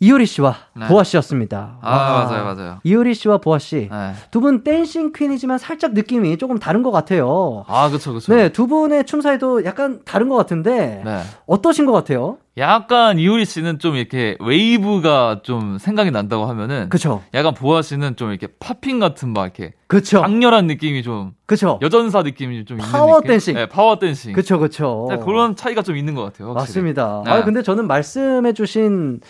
[0.00, 0.86] 이효리 씨와 네.
[0.86, 1.78] 보아 씨였습니다.
[1.82, 2.24] 아, 와.
[2.24, 2.78] 맞아요, 맞아요.
[2.84, 3.88] 이효리 씨와 보아 씨.
[3.90, 4.12] 네.
[4.30, 7.64] 두분 dancing queen이지만 살짝 느낌이 조금 다른 것 같아요.
[7.66, 8.32] 아, 그쵸, 그쵸.
[8.34, 11.22] 네, 두 분의 춤 사위도 약간 다른 것 같은데 네.
[11.46, 12.38] 어떠신 것 같아요?
[12.56, 17.22] 약간 이효리 씨는 좀 이렇게 웨이브가 좀 생각이 난다고 하면은 그쵸?
[17.32, 20.20] 약간 보아 씨는 좀 이렇게 popping 같은 막 이렇게 그쵸?
[20.20, 21.78] 강렬한 느낌이 좀 그쵸?
[21.82, 23.20] 여전사 느낌이 좀 있는 power?
[23.20, 23.54] Dancing.
[23.54, 24.32] 네, power dancing.
[24.32, 25.06] 그쵸, 그쵸.
[25.08, 26.48] 네, 그런 차이가 좀 있는 것 같아요.
[26.52, 26.80] 확실히.
[26.80, 27.22] 맞습니다.
[27.24, 27.30] 네.
[27.30, 29.20] 아, 근데 저는 말씀해주신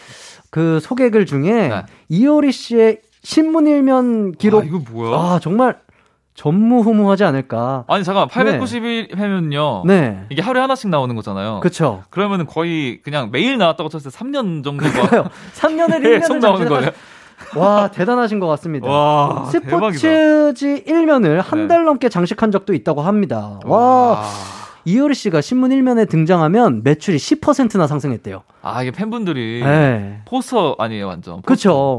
[0.50, 1.82] 그 소개글 중에 네.
[2.08, 5.16] 이효리 씨의 신문 일면 기록 아, 이거 뭐야?
[5.16, 5.78] 아, 정말
[6.34, 7.84] 전무후무하지 않을까.
[7.88, 9.84] 아니 잠깐 891회면요.
[9.86, 10.24] 네.
[10.30, 11.58] 이게 하루에 하나씩 나오는 거잖아요.
[11.60, 12.04] 그쵸.
[12.10, 15.24] 그러면은 거의 그냥 매일 나왔다고 쳤을 때 3년 정도가 그러니까요.
[15.54, 16.90] 3년을 계속 1년을 나오는 거예요.
[17.56, 18.88] 와, 대단하신 것 같습니다.
[18.88, 19.98] 와, 대박이다.
[19.98, 21.68] 스포츠지 1면을 한 네.
[21.68, 23.58] 달 넘게 장식한 적도 있다고 합니다.
[23.64, 24.22] 와,
[24.88, 28.42] 이효리 씨가 신문 1면에 등장하면 매출이 10%나 상승했대요.
[28.62, 30.22] 아 이게 팬분들이 네.
[30.24, 31.42] 포스터 아니에요 완전.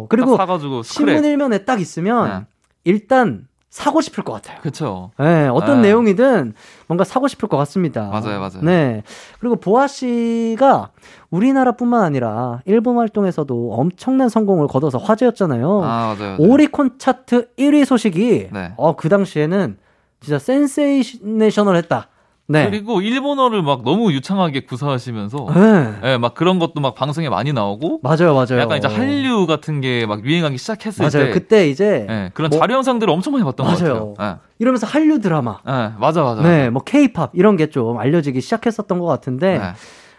[0.01, 1.37] 딱 그리고 사가지고 신문 스크랩.
[1.37, 2.45] 1면에 딱 있으면 네.
[2.85, 4.57] 일단 사고 싶을 것 같아요.
[4.63, 5.11] 그쵸.
[5.19, 5.89] 네, 어떤 네.
[5.89, 6.53] 내용이든
[6.87, 8.07] 뭔가 사고 싶을 것 같습니다.
[8.07, 8.61] 맞아요, 맞아요.
[8.63, 9.03] 네.
[9.39, 10.89] 그리고 보아 씨가
[11.29, 15.83] 우리나라뿐만 아니라 일본 활동에서도 엄청난 성공을 거둬서 화제였잖아요.
[15.83, 16.37] 아 맞아요.
[16.37, 16.37] 맞아요.
[16.39, 18.73] 오리콘 차트 1위 소식이 네.
[18.77, 19.77] 어, 그 당시에는
[20.21, 22.07] 진짜 센세이셔널 했다.
[22.51, 22.65] 네.
[22.65, 25.93] 그리고 일본어를 막 너무 유창하게 구사하시면서 네.
[26.13, 28.59] 예, 막 그런 것도 막 방송에 많이 나오고 맞아요, 맞아요.
[28.59, 31.27] 약간 이제 한류 같은 게 막 유행하기 시작했을 맞아요.
[31.27, 34.13] 때 그때 이제 예, 그런 뭐- 자료 영상들을 엄청 많이 봤던 것 맞아요.
[34.15, 34.39] 같아요.
[34.57, 36.41] 이러면서 한류 드라마, 예, 예, 맞아 맞아.
[36.41, 39.63] 네, 뭐 케이팝 이런 게 좀 알려지기 시작했었던 것 같은데 네.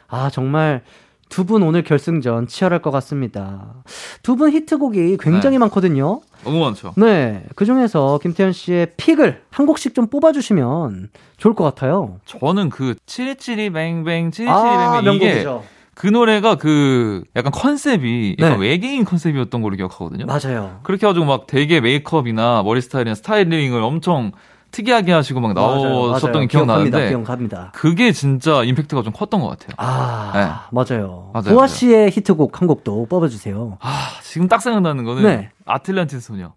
[0.07, 0.83] 아, 정말
[1.31, 3.75] 두 분 오늘 결승전 치열할 것 같습니다.
[4.23, 5.59] 두 분 히트곡이 굉장히 네.
[5.61, 6.21] 많거든요.
[6.45, 6.93] 너무 많죠.
[6.97, 7.45] 네.
[7.57, 12.19] 그 중에서 김태현 씨의 pick을 한 곡씩 좀 뽑아주시면 좋을 것 같아요.
[12.27, 15.65] 저는 그 Chitty Chitty Bang Bang Chitty Chitty 아, Bang Bang 이게 명곡이죠.
[15.95, 18.69] 그 노래가 그 약간 컨셉이 약간 네.
[18.69, 20.25] 외계인 컨셉이었던 걸로 기억하거든요.
[20.27, 20.81] 맞아요.
[20.83, 24.33] 그렇게 해가지고 막 되게 메이크업이나 머리 스타일이나 스타일링을 엄청
[24.71, 26.47] 특이하게 하시고 막 나오셨던 게.
[26.47, 27.71] 기억나는데 기억합니다.
[27.75, 29.75] 그게 진짜 임팩트가 좀 컸던 것 같아요.
[29.77, 31.31] 아, 맞아요.
[31.33, 31.67] 맞아요, 보아.
[31.67, 33.79] 씨의 히트곡 한 곡도 뽑아주세요.
[33.81, 35.51] 아, 지금 딱 생각나는 거는 네.
[35.67, 36.53] 아틀란티스 소녀.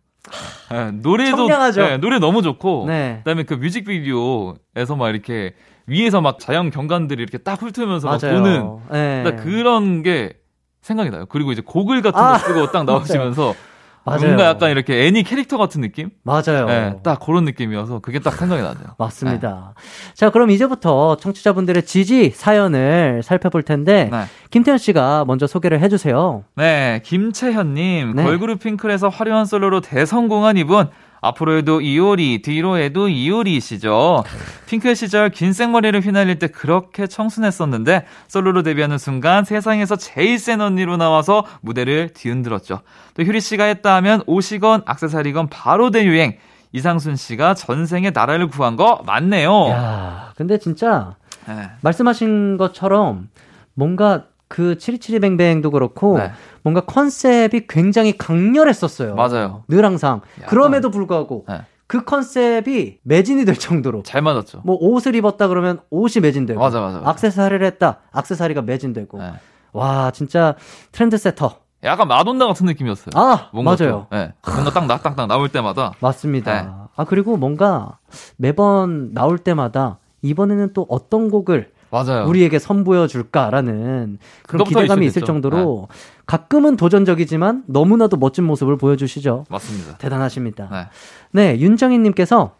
[0.73, 1.47] 예, 노래도.
[1.79, 3.17] 예, 노래 너무 좋고 네.
[3.23, 5.53] 그다음에 그 뮤직비디오에서 막 이렇게
[5.85, 8.19] 위에서 막 자연 경관들이 이렇게 딱 훑으면서 막.
[8.21, 9.23] 보는 네.
[9.23, 10.33] 나 그런 게
[10.81, 11.25] 생각이 나요.
[11.27, 13.53] 그리고 이제 고글 같은 거 아, 쓰고 딱 나오시면서
[14.05, 14.21] 맞아요.
[14.21, 16.09] 뭔가 약간 이렇게 애니 캐릭터 같은 느낌?
[16.23, 16.67] 맞아요.
[16.69, 18.95] 예, 딱 그런 느낌이어서 그게 딱 생각이 나네요.
[18.99, 19.73] 맞습니다.
[20.13, 24.23] 자, 그럼 이제부터 청취자분들의 지지 사연을 살펴볼 텐데, 네.
[24.51, 26.43] 김태현 씨가 먼저 소개를 해주세요.
[26.55, 28.23] 네, 김채현님, 네.
[28.23, 30.89] 걸그룹 핑클에서 화려한 솔로로 대성공한 이분,
[31.23, 34.23] 앞으로에도 이효리, 뒤로에도 이효리시죠.
[34.67, 40.97] 핑클 시절 긴 생머리를 휘날릴 때 그렇게 청순했었는데, 솔로로 데뷔하는 순간 세상에서 제일 센 언니로
[40.97, 42.81] 나와서 무대를 뒤흔들었죠.
[43.15, 46.37] 또 효리 씨가 했다 하면 옷이건 악세사리건 바로 대유행.
[46.73, 49.69] 이상순 씨가 전생에 나라를 구한 거 맞네요.
[49.69, 51.15] 야 근데 진짜,
[51.47, 51.69] 네.
[51.81, 53.29] 말씀하신 것처럼,
[53.75, 56.31] 뭔가 그 치리치리뱅뱅도 그렇고, 네.
[56.61, 59.15] 뭔가 컨셉이 굉장히 강렬했었어요.
[59.15, 59.63] 맞아요.
[59.67, 60.21] 늘 항상.
[60.37, 61.61] 약간- 그럼에도 불구하고, 네.
[61.87, 64.03] 그 컨셉이 매진이 될 정도로.
[64.03, 64.61] 잘 맞았죠.
[64.63, 67.09] 뭐 옷을 입었다 그러면 옷이 매진되고 맞아, 맞아, 맞아.
[67.11, 69.33] 액세서리를 했다 액세서리가 매진되고 네.
[69.73, 70.55] 와 진짜
[70.91, 73.09] 트렌드세터 약간 마돈나 같은 느낌이었어요.
[73.15, 74.07] 아, 뭔가 맞아요.
[74.11, 74.33] 또, 예.
[74.47, 76.61] 뭔가 딱 낙딱딱 나올 때마다 맞습니다.
[76.61, 76.69] 네.
[76.95, 77.97] 아, 그리고 뭔가
[78.37, 82.25] 매번 나올 때마다 이번에는 또 어떤 곡을 맞아요.
[82.25, 85.05] 우리에게 선보여 줄까라는 그런 기대감이.
[85.05, 85.89] 있을 정도로
[86.25, 89.45] 가끔은 도전적이지만 너무나도 멋진 모습을 보여주시죠.
[89.47, 89.97] 맞습니다.
[89.99, 90.89] 대단하십니다.
[91.31, 91.53] 네.
[91.53, 92.55] 네, 윤정희님께서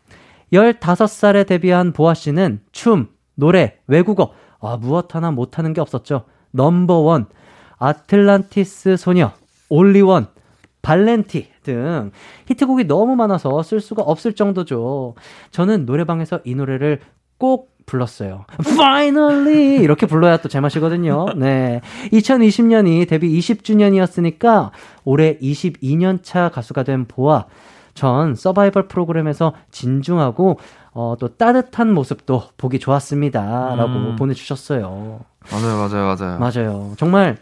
[0.53, 6.25] 15살에 데뷔한 보아 씨는 춤, 노래, 외국어, 아, 무엇 하나 못하는 게 없었죠.
[6.51, 7.25] 넘버원,
[7.79, 9.31] 아틀란티스 소녀,
[9.69, 10.27] 올리원,
[10.83, 12.11] 발렌티 등
[12.47, 15.15] 히트곡이 너무 많아서 쓸 수가 없을 정도죠.
[15.49, 16.99] 저는 노래방에서 이 노래를
[17.43, 18.45] 꼭 불렀어요.
[18.65, 19.83] Finally!
[19.83, 21.25] 이렇게 불러야 또 제맛이거든요.
[21.35, 21.81] 네.
[22.13, 24.71] 2020년이 데뷔 20주년이었으니까
[25.03, 27.43] 올해 22년 차 가수가 된 보아.
[27.95, 30.57] 전 서바이벌 프로그램에서 진중하고
[30.93, 33.75] 어, 또 따뜻한 모습도 보기 좋았습니다.
[33.75, 34.15] 라고 음.
[34.15, 35.19] 보내주셨어요.
[35.51, 36.39] 맞아요, 맞아요, 맞아요.
[36.39, 36.93] 맞아요.
[36.95, 37.35] 정말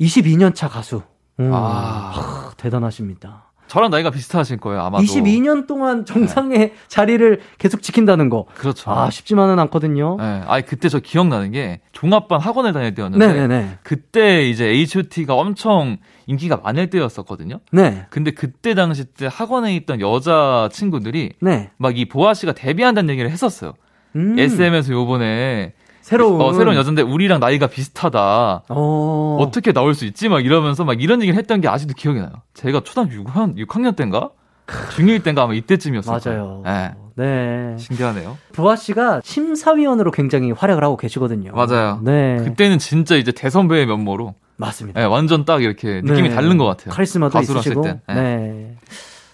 [0.00, 1.02] 22년 차 가수.
[1.38, 2.10] 음, 아.
[2.12, 3.45] 하, 대단하십니다.
[3.68, 5.02] 저랑 나이가 비슷하실 거예요, 아마도.
[5.04, 8.46] 22년 동안 정상의 자리를 계속 지킨다는 거.
[8.54, 8.90] 그렇죠.
[8.90, 10.16] 아, 쉽지만은 않거든요.
[10.18, 10.42] 네.
[10.46, 13.78] 아니, 그때 저 기억나는 게 종합반 학원을 다닐 때였는데 네네네.
[13.82, 17.60] 그때 이제 H.O.T.가 엄청 인기가 많을 때였었거든요.
[17.72, 18.06] 네.
[18.10, 21.70] 근데 그때 당시 때 학원에 있던 여자 친구들이 네.
[21.78, 23.72] 막 이 보아 씨가 데뷔한다는 얘기를 했었어요.
[24.16, 25.72] 음, SM에서 요번에
[26.06, 26.40] 새로운.
[26.40, 28.62] 어, 새로운 여잔데 우리랑 나이가 비슷하다.
[28.68, 29.38] 어.
[29.40, 29.50] 어.
[29.52, 30.28] 떻게 나올 수 있지?
[30.28, 32.30] 막 이러면서 막 이런 얘기를 했던 게 아직도 기억이 나요.
[32.54, 34.30] 제가 초등학교 6학년, 6학년 때인가?
[34.66, 36.20] 중1 때인가 아마 이때쯤이었어요.
[36.24, 36.62] 맞아요.
[36.64, 36.92] 네.
[37.16, 37.76] 네.
[37.78, 38.38] 신기하네요.
[38.52, 41.50] 부아 씨가 심사위원으로 굉장히 활약을 하고 계시거든요.
[41.52, 42.00] 맞아요.
[42.04, 42.36] 네.
[42.36, 45.00] 그때는 진짜 이제 대선배의 면모로 맞습니다.
[45.00, 46.34] 네, 완전 딱 이렇게 느낌이 네.
[46.36, 46.94] 다른 것 같아요.
[46.94, 47.82] 카리스마도 있으시고.
[47.82, 48.00] 네.
[48.06, 48.76] 네.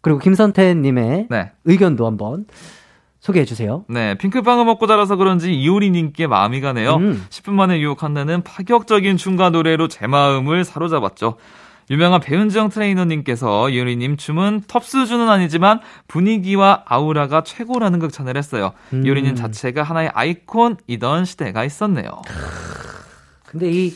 [0.01, 1.51] 그리고 김선태님의 네.
[1.67, 2.47] 의견도 한번
[3.23, 3.85] 소개해 주세요.
[3.89, 6.97] 네, 핑크빵을 먹고 자라서 그런지 이효리님께 마음이 가네요.
[6.97, 7.25] 음.
[7.31, 11.37] 10분 만에 유혹한다는 파격적인 춤과 노래로 제 마음을 사로잡았죠.
[11.91, 18.73] 유명한 배은정 트레이너님께서 이효리님 춤은 텁스주는 아니지만 분위기와 아우라가 최고라는 극찬을 했어요.
[18.93, 19.07] 음.
[19.07, 22.23] 이효리님 자체가 하나의 아이콘이던 시대가 있었네요.
[23.47, 23.95] 근데 이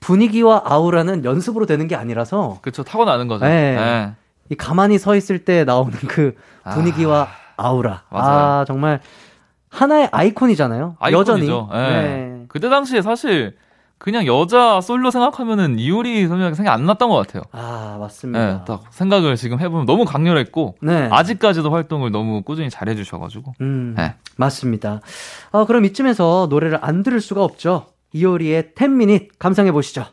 [0.00, 3.46] 분위기와 아우라는 연습으로 되는 게 아니라서 그쵸, 타고나는 거죠.
[3.46, 3.76] 네.
[3.76, 4.12] 네.
[4.50, 6.34] 이 가만히 서 있을 때 나오는 그
[6.74, 8.60] 분위기와 아, 우라 맞아요.
[8.60, 9.00] 아, 정말
[9.68, 10.96] 하나의 아이콘이잖아요.
[11.12, 11.42] 여전히.
[11.42, 11.70] 아이콘이죠.
[11.74, 11.78] 예.
[11.78, 12.44] 네.
[12.48, 13.56] 그때 당시에 사실
[13.98, 17.42] 그냥 여자 솔로 생각하면은 이효리 선배가 생각이 안 났던 것 같아요.
[17.52, 18.64] 아, 네, 맞습니다.
[18.64, 21.08] 딱 생각을 지금 해보면 너무 강렬했고 네.
[21.10, 24.14] 아직까지도 활동을 너무 꾸준히 잘 해주셔가지고 음, 네.
[24.36, 25.00] 맞습니다.
[25.50, 27.86] 어, 그럼 이쯤에서 노래를 안 들을 수가 없죠.
[28.12, 30.06] 이효리의 10미닛 감상해 보시죠.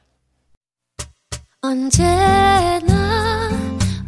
[1.61, 3.49] 언제나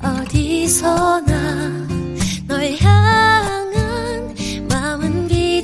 [0.01, 1.87] 어디서나
[2.47, 3.16] 널 마음은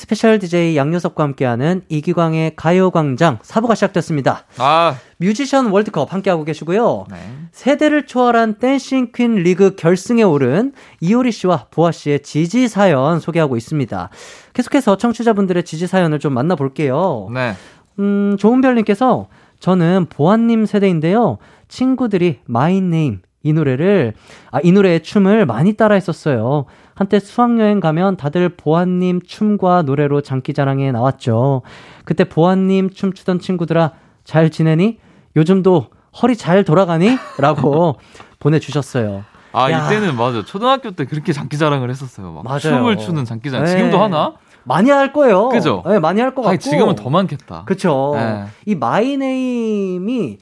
[0.00, 4.46] special DJ 양요섭과 함께하는 이기광의 가요광장 4부가 시작됐습니다.
[4.56, 7.04] 아 뮤지션 월드컵 함께하고 계시고요.
[7.10, 7.18] 네.
[7.52, 14.08] 세대를 초월한 dancing queen 리그 결승에 오른 이효리 씨와 보아 씨의 지지 사연 소개하고 있습니다.
[14.54, 17.28] 계속해서 청취자분들의 지지 사연을 좀 만나볼게요.
[17.34, 17.52] 네.
[17.98, 21.36] 음, 좋은별님께서 저는 보아님 세대인데요.
[21.68, 24.14] 친구들이 My Name 이 노래를
[24.50, 26.66] 아, 이 노래의 춤을 많이 따라 했었어요.
[26.94, 31.62] 한때 수학여행 가면 다들 보아님 춤과 노래로 장기자랑에 나왔죠.
[32.04, 33.92] 그때 보아님 춤추던 친구들아
[34.24, 34.98] 잘 지내니?
[35.36, 35.86] 요즘도
[36.22, 37.16] 허리 잘 돌아가니?
[37.38, 37.96] 라고
[38.40, 39.24] 보내주셨어요.
[39.52, 39.86] 아 야.
[39.86, 42.32] 이때는 맞아 초등학교 때 그렇게 장기자랑을 했었어요.
[42.32, 42.58] 막 맞아요.
[42.60, 43.70] 춤을 추는 장기자랑 네.
[43.70, 44.34] 지금도 하나?
[44.64, 45.48] 많이 할 거예요.
[45.48, 45.82] 그죠?
[45.86, 46.54] 네, 많이 할 것 같고.
[46.54, 47.64] 아 지금은 더 많겠다.
[47.64, 48.12] 그쵸.
[48.16, 48.44] 네.
[48.66, 50.38] 이 My Name이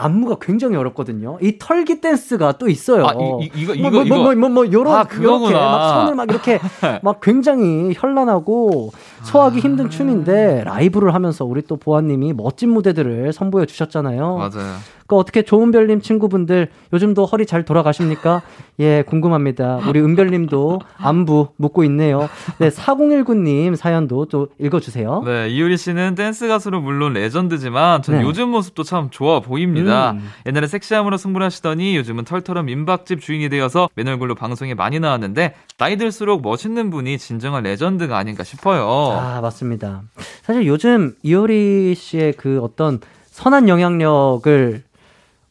[0.00, 1.38] 안무가 굉장히 어렵거든요.
[1.42, 3.04] 이 털기 댄스가 또 있어요.
[3.04, 5.58] 아 이, 이, 이거 뭐, 이거 뭐, 이거 뭐, 뭐, 뭐, 요런, 아, 요렇게 그거구나.
[5.58, 6.60] 막 손을 막 이렇게
[7.02, 8.92] 막 굉장히 현란하고
[9.22, 9.88] 소화하기 힘든 아.
[9.88, 14.36] 춤인데 라이브를 하면서 우리 또 보아님이 멋진 무대들을 선보여 주셨잖아요.
[14.36, 14.76] 맞아요.
[15.08, 18.42] 그 어떻게 좋은별님 친구분들 요즘도 허리 잘 돌아가십니까?
[18.78, 19.80] 예, 궁금합니다.
[19.88, 22.28] 우리 은별님도 안부 묻고 있네요.
[22.58, 25.22] 네, 4019님 사연도 또 읽어주세요.
[25.24, 28.22] 네, 이효리 씨는 댄스 가수로 물론 레전드지만 전 네.
[28.22, 30.10] 요즘 모습도 참 좋아 보입니다.
[30.10, 30.28] 음.
[30.44, 35.96] 옛날에 섹시함으로 승부를 하시더니 요즘은 털털한 민박집 주인이 되어서 맨 얼굴로 방송에 많이 나왔는데 나이
[35.96, 39.07] 들수록 멋있는 분이 진정한 레전드가 아닌가 싶어요.
[39.12, 40.02] 아, 맞습니다.
[40.42, 44.82] 사실 요즘 이효리 씨의 그 어떤 선한 영향력을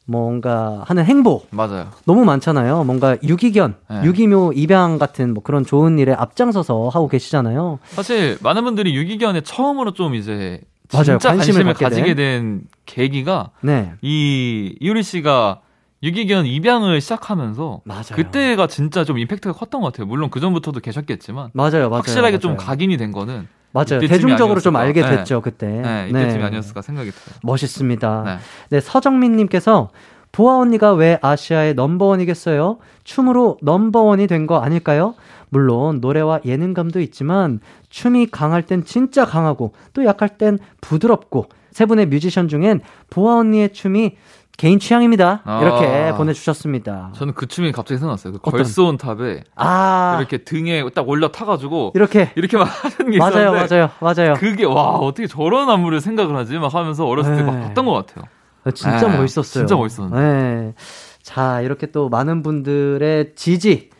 [0.05, 1.89] 뭔가 하는 행보 맞아요.
[2.05, 2.85] 너무 많잖아요.
[2.85, 4.03] 뭔가 유기견, 네.
[4.05, 7.79] 유기묘 입양 같은 뭐 그런 좋은 일에 앞장서서 하고 계시잖아요.
[7.89, 10.61] 사실 많은 분들이 유기견에 처음으로 좀 이제
[10.93, 11.03] 맞아요.
[11.03, 13.91] 진짜 관심을 관심을, 갖게 가지게 된 계기가 네.
[14.01, 15.59] 이 이효리 씨가
[16.03, 18.03] 유기견 입양을 시작하면서 맞아요.
[18.13, 20.05] 그때가 진짜 좀 임팩트가 컸던 것 같아요.
[20.07, 21.95] 물론 그 전부터도 계셨겠지만 맞아요, 맞아요.
[21.95, 22.67] 확실하게 좀 맞아요.
[22.67, 23.99] 각인이 된 거는 맞아요.
[23.99, 25.23] 대중적으로 좀 알게 아니었을까.
[25.23, 25.67] 됐죠, 그때.
[25.67, 27.39] 네, 이때쯤이 아니었을까 생각이 들어요.
[27.43, 28.23] 멋있습니다.
[28.25, 28.37] 네.
[28.69, 29.89] 네, 서정민님께서
[30.31, 32.77] 보아 언니가 왜 아시아의 넘버원이겠어요?
[33.03, 35.15] 춤으로 넘버원이 된 거 아닐까요?
[35.49, 42.07] 물론 노래와 예능감도 있지만 춤이 강할 땐 진짜 강하고 또 약할 땐 부드럽고 세 분의
[42.07, 44.15] 뮤지션 중엔 보아 언니의 춤이
[44.57, 45.41] 개인 취향입니다.
[45.45, 45.61] 아.
[45.61, 47.11] 이렇게 보내주셨습니다.
[47.13, 48.33] 저는 그 춤이 갑자기 생각났어요.
[48.33, 48.39] 그?
[48.51, 53.75] 걸스온 탑에 아 이렇게 등에 딱 올라 타가지고 이렇게 이렇게 막 하는 게 맞아요, 있었는데
[53.75, 54.33] 맞아요, 맞아요.
[54.33, 57.61] 그게 와 어떻게 저런 안무를 생각을 하지 막 하면서 어렸을 때막 네.
[57.67, 58.25] 봤던 것 같아요.
[58.73, 59.65] 진짜 네, 멋있었어요.
[59.65, 60.19] 진짜 멋있었는데.
[60.21, 60.73] 네.
[61.21, 63.91] 자, 이렇게 또 많은 분들의 지지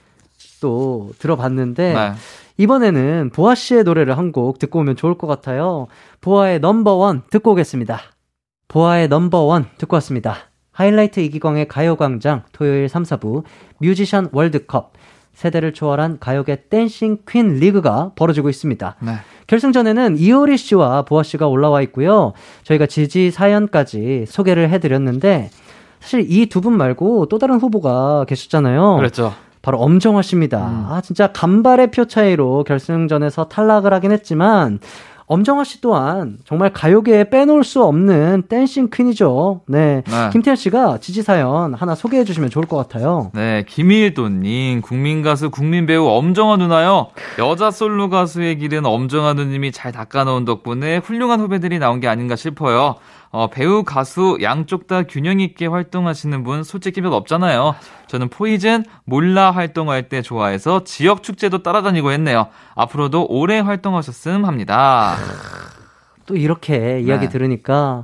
[0.59, 2.11] 또 들어봤는데 네.
[2.57, 5.87] 이번에는 보아 씨의 노래를 한 곡 듣고 오면 좋을 것 같아요.
[6.21, 7.99] 보아의 넘버원 듣고 오겠습니다.
[8.67, 10.35] 보아의 넘버원 듣고 왔습니다.
[10.71, 13.43] 하이라이트 이기광의 가요광장 토요일 3, 4부
[13.79, 14.93] 뮤지션 월드컵
[15.33, 18.95] 세대를 초월한 가요계 dancing queen 리그가 벌어지고 있습니다.
[19.01, 19.11] 네.
[19.47, 22.33] 결승전에는 이효리 씨와 보아 씨가 올라와 있고요.
[22.63, 25.49] 저희가 지지 사연까지 소개를 해드렸는데
[25.99, 28.97] 사실 이 두 분 말고 또 다른 후보가 계셨잖아요.
[28.97, 29.33] 그랬죠.
[29.61, 30.59] 바로 엄정화 씨입니다.
[30.59, 34.79] 아, 진짜 간발의 표 차이로 결승전에서 탈락을 하긴 했지만,
[35.27, 39.61] 엄정화 씨 또한 정말 가요계에 빼놓을 수 없는 댄싱 퀸이죠.
[39.67, 40.01] 네.
[40.07, 40.29] 네.
[40.31, 43.29] 김태현 씨가 지지 사연 하나 소개해 주시면 좋을 것 같아요.
[43.33, 47.07] 네, 김일도님, 국민 가수, 국민 배우 엄정화 누나요.
[47.39, 52.95] 여자 솔로 가수의 길은 엄정화 누님이 잘 닦아놓은 덕분에 훌륭한 후배들이 나온 게 아닌가 싶어요.
[53.29, 57.75] 어, 배우, 가수 양쪽 다 균형 있게 활동하시는 분 솔직히 몇 없잖아요.
[58.07, 62.47] 저는 Poison 몰라 활동할 때 좋아해서 지역 축제도 따라다니고 했네요.
[62.75, 65.17] 앞으로도 오래 활동하셨음 합니다.
[66.25, 67.29] 또 이렇게 이야기 네.
[67.29, 68.03] 들으니까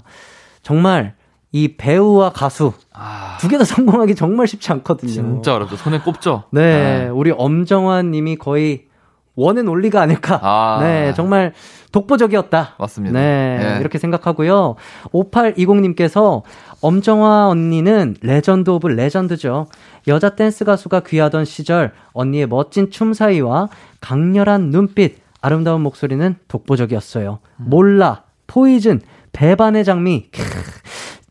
[0.62, 1.16] 정말
[1.52, 5.12] 이 배우와 가수 아, 두개 다 성공하기 정말 쉽지 않거든요.
[5.12, 5.76] 진짜 어렵죠.
[5.76, 6.46] 손에 꼽죠.
[6.52, 8.88] 네, 우리 엄정화 님이 거의
[9.36, 10.40] one and only가 아닐까.
[10.44, 10.80] 아.
[10.82, 11.54] 네, 정말
[11.92, 12.76] 독보적이었다.
[12.78, 13.20] 맞습니다.
[13.20, 13.78] 네, 네.
[13.80, 14.76] 이렇게 생각하고요.
[15.12, 16.44] 5820님께서
[16.82, 19.68] 엄정화 언니는 legend of legend죠.
[20.08, 23.70] 여자 댄스 가수가 귀하던 시절 언니의 멋진 춤사위와
[24.02, 27.40] 강렬한 눈빛, 아름다운 목소리는 독보적이었어요.
[27.58, 30.28] 몰라, Poison, 배반의 장미.
[30.32, 30.42] 크,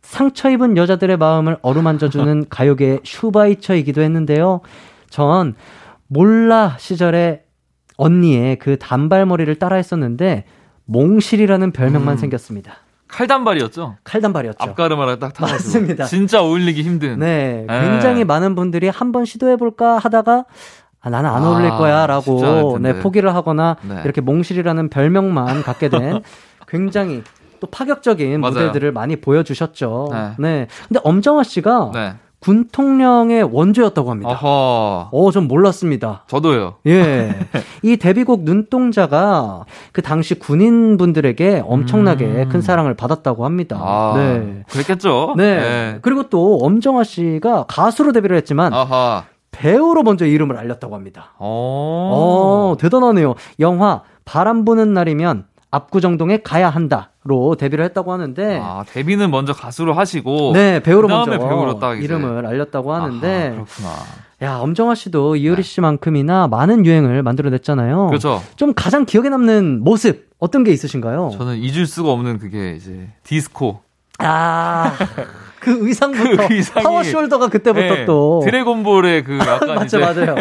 [0.03, 4.61] 상처 입은 여자들의 마음을 어루만져주는 가요계의 슈바이처이기도 했는데요.
[5.09, 5.55] 전
[6.09, 7.42] 몰라 시절에
[8.03, 10.45] 언니의 그 단발머리를 따라 했었는데
[10.87, 12.19] 몽실이라는 별명만 음.
[12.19, 12.75] 생겼습니다.
[13.09, 13.97] 칼단발이었죠.
[14.05, 14.57] 칼단발이었죠.
[14.71, 15.69] 앞가르마를 딱 타가지고.
[15.69, 16.05] 맞습니다.
[16.07, 17.19] 진짜 어울리기 힘든.
[17.19, 17.81] 네, 네.
[17.81, 20.47] 굉장히 많은 분들이 한번 시도해볼까 하다가
[21.03, 22.79] 아, 나는 안 어울릴 아, 거야 쉽지 않을 라고.
[22.81, 24.01] 네, 포기를 하거나 네.
[24.05, 26.23] 이렇게 몽실이라는 별명만 갖게 된
[26.69, 27.23] 굉장히
[27.61, 28.55] 또 파격적인 맞아요.
[28.55, 30.09] 무대들을 많이 보여주셨죠.
[30.11, 30.31] 네.
[30.39, 30.67] 네.
[30.89, 32.15] 근데 엄정화 씨가 네.
[32.43, 34.33] 군 통령의 원조였다고 합니다.
[34.33, 35.11] 어허.
[35.13, 36.25] 어, 전 몰랐습니다.
[36.27, 36.75] 저도요.
[36.89, 37.35] 예.
[37.83, 42.49] 이 데뷔곡 눈동자가 그 당시 군인분들에게 엄청나게 음.
[42.49, 43.79] 큰 사랑을 받았다고 합니다.
[43.81, 44.65] 아, 네.
[44.69, 45.35] 그랬겠죠.
[45.37, 45.99] 네.
[46.03, 49.25] 그리고 또 엄정화 씨가 가수로 데뷔를 했지만 아하.
[49.53, 51.35] 배우로 먼저 이름을 알렸다고 합니다.
[51.39, 52.73] 어.
[52.73, 53.37] 어, 대단하네요.
[53.61, 60.53] 영화 바람 부는 날이면 압구정동에 가야 한다로 데뷔를 했다고 하는데 아, 데뷔는 먼저 가수로 하시고.
[60.53, 62.05] 네, 배우로 먼저 배우로 딱 이제.
[62.05, 63.89] 이름을 알렸다고 하는데 아하, 그렇구나.
[64.43, 65.63] 야, 엄정화 씨도 이효리 네.
[65.63, 68.09] 씨만큼이나 많은 유행을 만들어냈잖아요.
[68.09, 68.43] 그렇죠.
[68.57, 71.31] 좀 가장 기억에 남는 모습 어떤 게 있으신가요?
[71.39, 73.81] 저는 잊을 수가 없는 그게 이제 디스코.
[74.19, 74.93] 아,
[75.63, 80.35] 그 의상부터 그 의상이- power shoulder가 그때부터 네, 또 드래곤볼의 그 약간 맞죠, 이제 맞아요.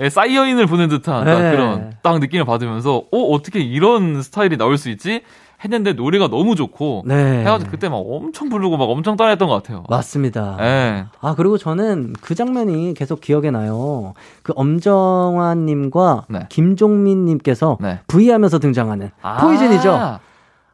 [0.00, 1.50] 예, 사이어인을 보는 듯한 딱 네.
[1.52, 5.22] 그런 딱 느낌을 받으면서 어 어떻게 이런 스타일이 나올 수 있지
[5.64, 7.40] 했는데 노래가 너무 좋고 네.
[7.40, 9.84] 해가지고 그때 막 엄청 부르고 막 엄청 따라했던 것 같아요.
[9.88, 10.56] 맞습니다.
[10.60, 11.04] 예.
[11.20, 14.12] 아, 그리고 저는 그 장면이 계속 기억에 나요.
[14.42, 16.40] 그 엄정화님과 네.
[16.48, 18.00] 김종민님께서 네.
[18.08, 19.36] V 하면서 등장하는 아.
[19.38, 20.18] 포이즌이죠.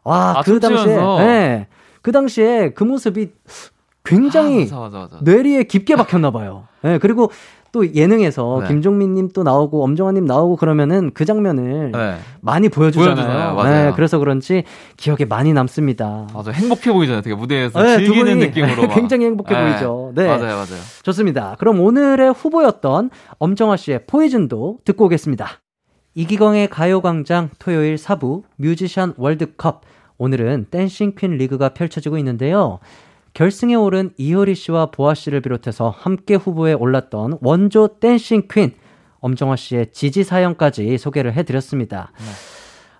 [0.04, 0.96] 와, 아, 그 당시에.
[0.96, 1.66] 네.
[2.02, 3.30] 그 당시에 그 모습이
[4.10, 5.18] 굉장히 아, 맞아 맞아 맞아.
[5.22, 6.64] 뇌리에 깊게 박혔나 봐요.
[6.82, 7.30] 네, 그리고
[7.72, 8.68] 또 예능에서 네.
[8.68, 12.16] 김종민님 또 나오고 엄정화님 나오고 그러면은 그 장면을 네.
[12.40, 13.14] 많이 보여주잖아요.
[13.14, 13.54] 보여주잖아요.
[13.54, 13.86] 맞아요.
[13.86, 14.64] 네, 그래서 그런지
[14.96, 16.26] 기억에 많이 남습니다.
[16.34, 17.22] 맞아 행복해 보이잖아요.
[17.22, 18.94] 되게 무대에서 네, 두 즐기는 느낌으로 막.
[18.94, 19.70] 굉장히 행복해 네.
[19.70, 20.12] 보이죠.
[20.16, 20.26] 네.
[20.26, 20.80] 맞아요 맞아요.
[21.04, 21.54] 좋습니다.
[21.60, 25.60] 그럼 오늘의 후보였던 엄정화 씨의 Poison도 듣고 오겠습니다.
[26.14, 29.82] 이기광의 가요광장 토요일 4부 뮤지션 월드컵.
[30.18, 32.80] 오늘은 dancing queen 리그가 펼쳐지고 있는데요.
[33.34, 38.74] 결승에 오른 이효리 씨와 보아 씨를 비롯해서 함께 후보에 올랐던 원조 dancing queen
[39.20, 42.10] 엄정화 씨의 지지 사연까지 소개를 해드렸습니다.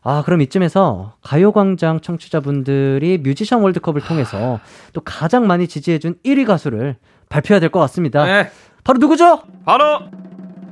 [0.02, 4.60] 아, 그럼 이쯤에서 가요광장 청취자분들이 뮤지션 월드컵을 통해서
[4.92, 6.96] 또 가장 많이 지지해준 1위 가수를
[7.28, 8.24] 발표해야 될 것 같습니다.
[8.24, 8.50] 네.
[8.84, 9.42] 바로 누구죠?
[9.64, 10.00] 바로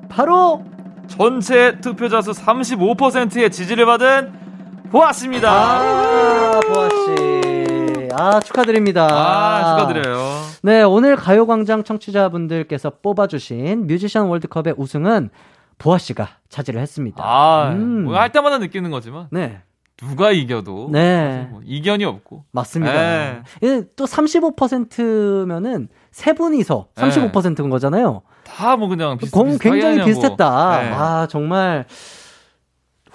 [0.09, 0.65] 바로
[1.09, 4.33] 전체 투표자 수 35%의 지지를 받은
[4.91, 5.51] 보았습니다.
[5.51, 7.58] 아, 보아 씨.
[8.17, 9.07] 아, 축하드립니다.
[9.11, 10.19] 아, 축하드려요.
[10.63, 15.31] 네, 오늘 가요광장 청취자분들께서 뽑아주신 뮤지션 월드컵의 우승은
[15.79, 17.23] 보아 씨가 차지를 했습니다.
[17.25, 18.05] 아, 음.
[18.05, 19.61] 뭐할 때마다 느끼는 거지만 네,
[19.97, 21.47] 누가 이겨도 네.
[21.51, 22.93] 뭐 이견이 없고 맞습니다.
[22.93, 23.43] 네.
[23.63, 28.23] 예, 또 35%면은 세 분이서 35%인 거잖아요.
[28.45, 30.05] 다 뭐 그냥 비슷, 공 굉장히.
[30.05, 30.83] 비슷했다.
[30.83, 30.91] 네.
[30.93, 31.85] 아, 정말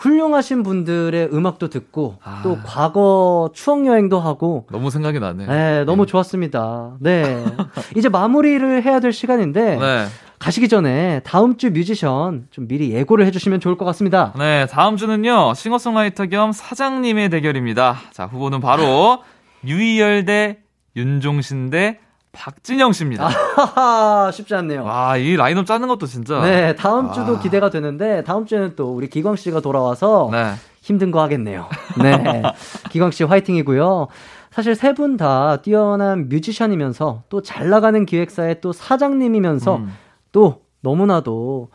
[0.03, 2.41] 훌륭하신 분들의 음악도 듣고 아.
[2.43, 5.45] 또 과거 추억 여행도 하고 너무 생각이 나네.
[5.45, 6.97] 네, 너무 좋았습니다.
[6.99, 7.45] 네.
[7.95, 10.05] 이제 마무리를 해야 될 시간인데 네.
[10.39, 14.33] 가시기 전에 다음 주 뮤지션 좀 미리 예고를 해주시면 좋을 것 같습니다.
[14.37, 17.95] 네, 다음 주는요, 싱어송라이터 겸 사장님의 대결입니다.
[18.11, 19.23] 자, 후보는 바로
[19.65, 20.57] 유이열 대
[20.97, 21.99] 윤종신 대
[22.33, 23.27] 박진영 씨입니다.
[23.27, 24.83] 하하, 쉽지 않네요.
[24.83, 26.41] 와, 이 라인업 짜는 것도 진짜.
[26.41, 27.39] 네, 다음 주도 아.
[27.39, 30.53] 기대가 되는데 다음 주에는 또 우리 기광 씨가 돌아와서 네.
[30.81, 31.67] 힘든 거 하겠네요.
[32.01, 32.41] 네.
[32.89, 34.07] 기광 씨 화이팅이고요.
[34.51, 39.93] 사실 세 분 다 뛰어난 뮤지션이면서 또 잘 나가는 기획사의 또 사장님이면서 음.
[40.31, 41.69] 또 너무나도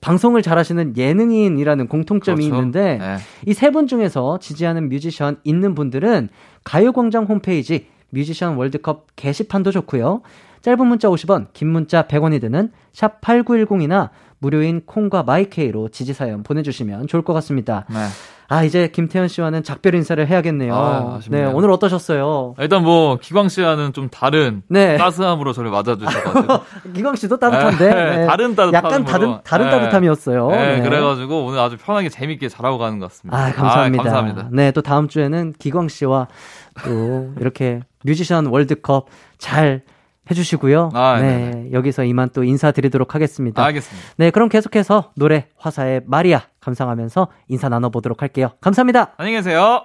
[0.00, 2.56] 방송을 잘하시는 예능인이라는 공통점이 그렇죠.
[2.56, 3.16] 있는데 네.
[3.46, 6.28] 이 세 분 중에서 지지하는 뮤지션 있는 분들은
[6.62, 10.22] 가요광장 홈페이지 뮤지션 월드컵 게시판도 좋고요.
[10.62, 14.08] 짧은 문자 50원, 긴 문자 100원이 드는 샵 8910이나
[14.38, 17.84] 무료인 콩과 마이케이로 지지사연 보내주시면 좋을 것 같습니다.
[17.90, 17.96] 네.
[18.48, 20.74] 아, 이제 김태현 씨와는 작별 인사를 해야겠네요.
[20.74, 21.20] 아.
[21.28, 22.54] 네, 오늘 어떠셨어요?
[22.58, 24.96] 일단 뭐, 기광 씨와는 좀 다른 네.
[24.96, 26.60] 따스함으로 저를 맞아주셔가지고.
[26.94, 27.94] 기광 씨도 따뜻한데.
[27.94, 28.26] 네, 네.
[28.26, 28.72] 다른 따뜻함으로.
[28.74, 29.70] 약간 다른, 다른 네.
[29.70, 30.48] 따뜻함이었어요.
[30.50, 30.82] 네, 네.
[30.82, 33.36] 그래가지고 오늘 아주 편하게 재밌게 잘하고 가는 것 같습니다.
[33.36, 34.02] 아, 감사합니다.
[34.02, 34.48] 아, 감사합니다.
[34.52, 36.28] 네, 또 다음 주에는 기광 씨와
[36.84, 39.06] 또 이렇게 뮤지션 월드컵
[39.38, 39.82] 잘
[40.30, 40.90] 해주시고요.
[40.94, 41.72] 아, 네, 네네.
[41.72, 43.62] 여기서 이만 또 인사드리도록 하겠습니다.
[43.64, 44.08] 알겠습니다.
[44.16, 48.50] 네, 그럼 계속해서 노래 화사의 마리아 감상하면서 인사 나눠보도록 할게요.
[48.60, 49.14] 감사합니다.
[49.18, 49.82] 안녕히 계세요.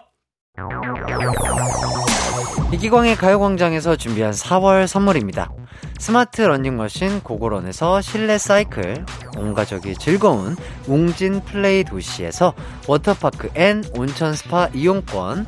[2.72, 5.52] 이기광의 가요광장에서 준비한 4월 선물입니다.
[5.98, 9.06] 스마트 러닝머신 고고런에서 실내 사이클,
[9.38, 10.56] 온 가족이 즐거운
[10.88, 12.54] 웅진 플레이 도시에서
[12.88, 15.48] 워터파크 and 온천 스파 이용권,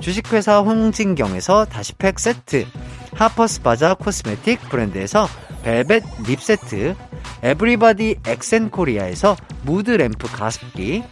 [0.00, 2.66] 주식회사 홍진경에서 다시팩 세트,
[3.14, 5.26] 하퍼스바자 코스메틱 브랜드에서
[5.62, 6.94] 벨벳 lip 세트,
[7.42, 11.02] 에브리바디 엑센코리아에서 무드 램프 가습기,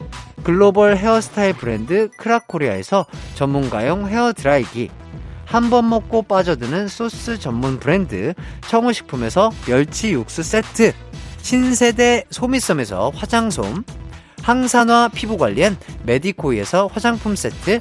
[0.42, 4.90] 글로벌 헤어스타일 브랜드 크라코리아에서 전문가용 헤어 드라이기,
[5.46, 8.34] 한 번 먹고 빠져드는 소스 전문 브랜드
[8.68, 10.92] 청우식품에서 멸치 육수 세트,
[11.42, 13.84] 신세대 소미섬에서 화장솜,
[14.42, 17.80] 항산화 피부관리엔 메디코이에서 화장품 세트,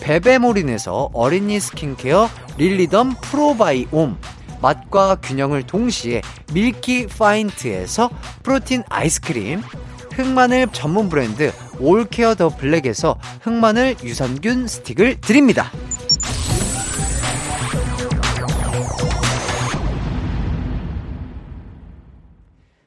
[0.00, 4.16] 베베모린에서 어린이 스킨케어 릴리덤 프로바이옴,
[4.60, 6.22] 맛과 균형을 동시에
[6.52, 8.10] 밀키 파인트에서
[8.42, 9.60] protein 아이스크림,
[10.12, 15.70] 흑마늘 전문 브랜드 올케어 더 블랙에서 흑마늘 유산균 스틱을 드립니다.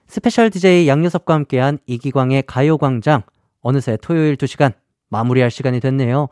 [0.08, 3.24] 스페셜 DJ 양요섭과 함께한 이기광의 가요광장.
[3.62, 4.74] 어느새 토요일 2시간
[5.08, 6.28] 마무리할 시간이 됐네요.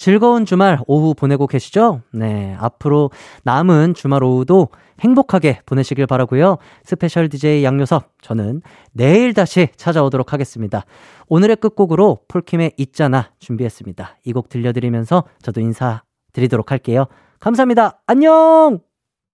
[0.00, 2.00] 즐거운 주말 오후 보내고 계시죠?
[2.14, 2.56] 네.
[2.58, 3.10] 앞으로
[3.44, 4.68] 남은 주말 오후도
[5.00, 6.56] 행복하게 보내시길 바라고요.
[6.84, 10.86] 스페셜 DJ 양요섭, 저는 내일 다시 찾아오도록 하겠습니다.
[11.28, 14.16] 오늘의 끝곡으로 폴킴의 있잖아 준비했습니다.
[14.24, 17.04] 이 곡 들려드리면서 저도 인사드리도록 할게요.
[17.38, 18.00] 감사합니다.
[18.06, 18.89] 안녕!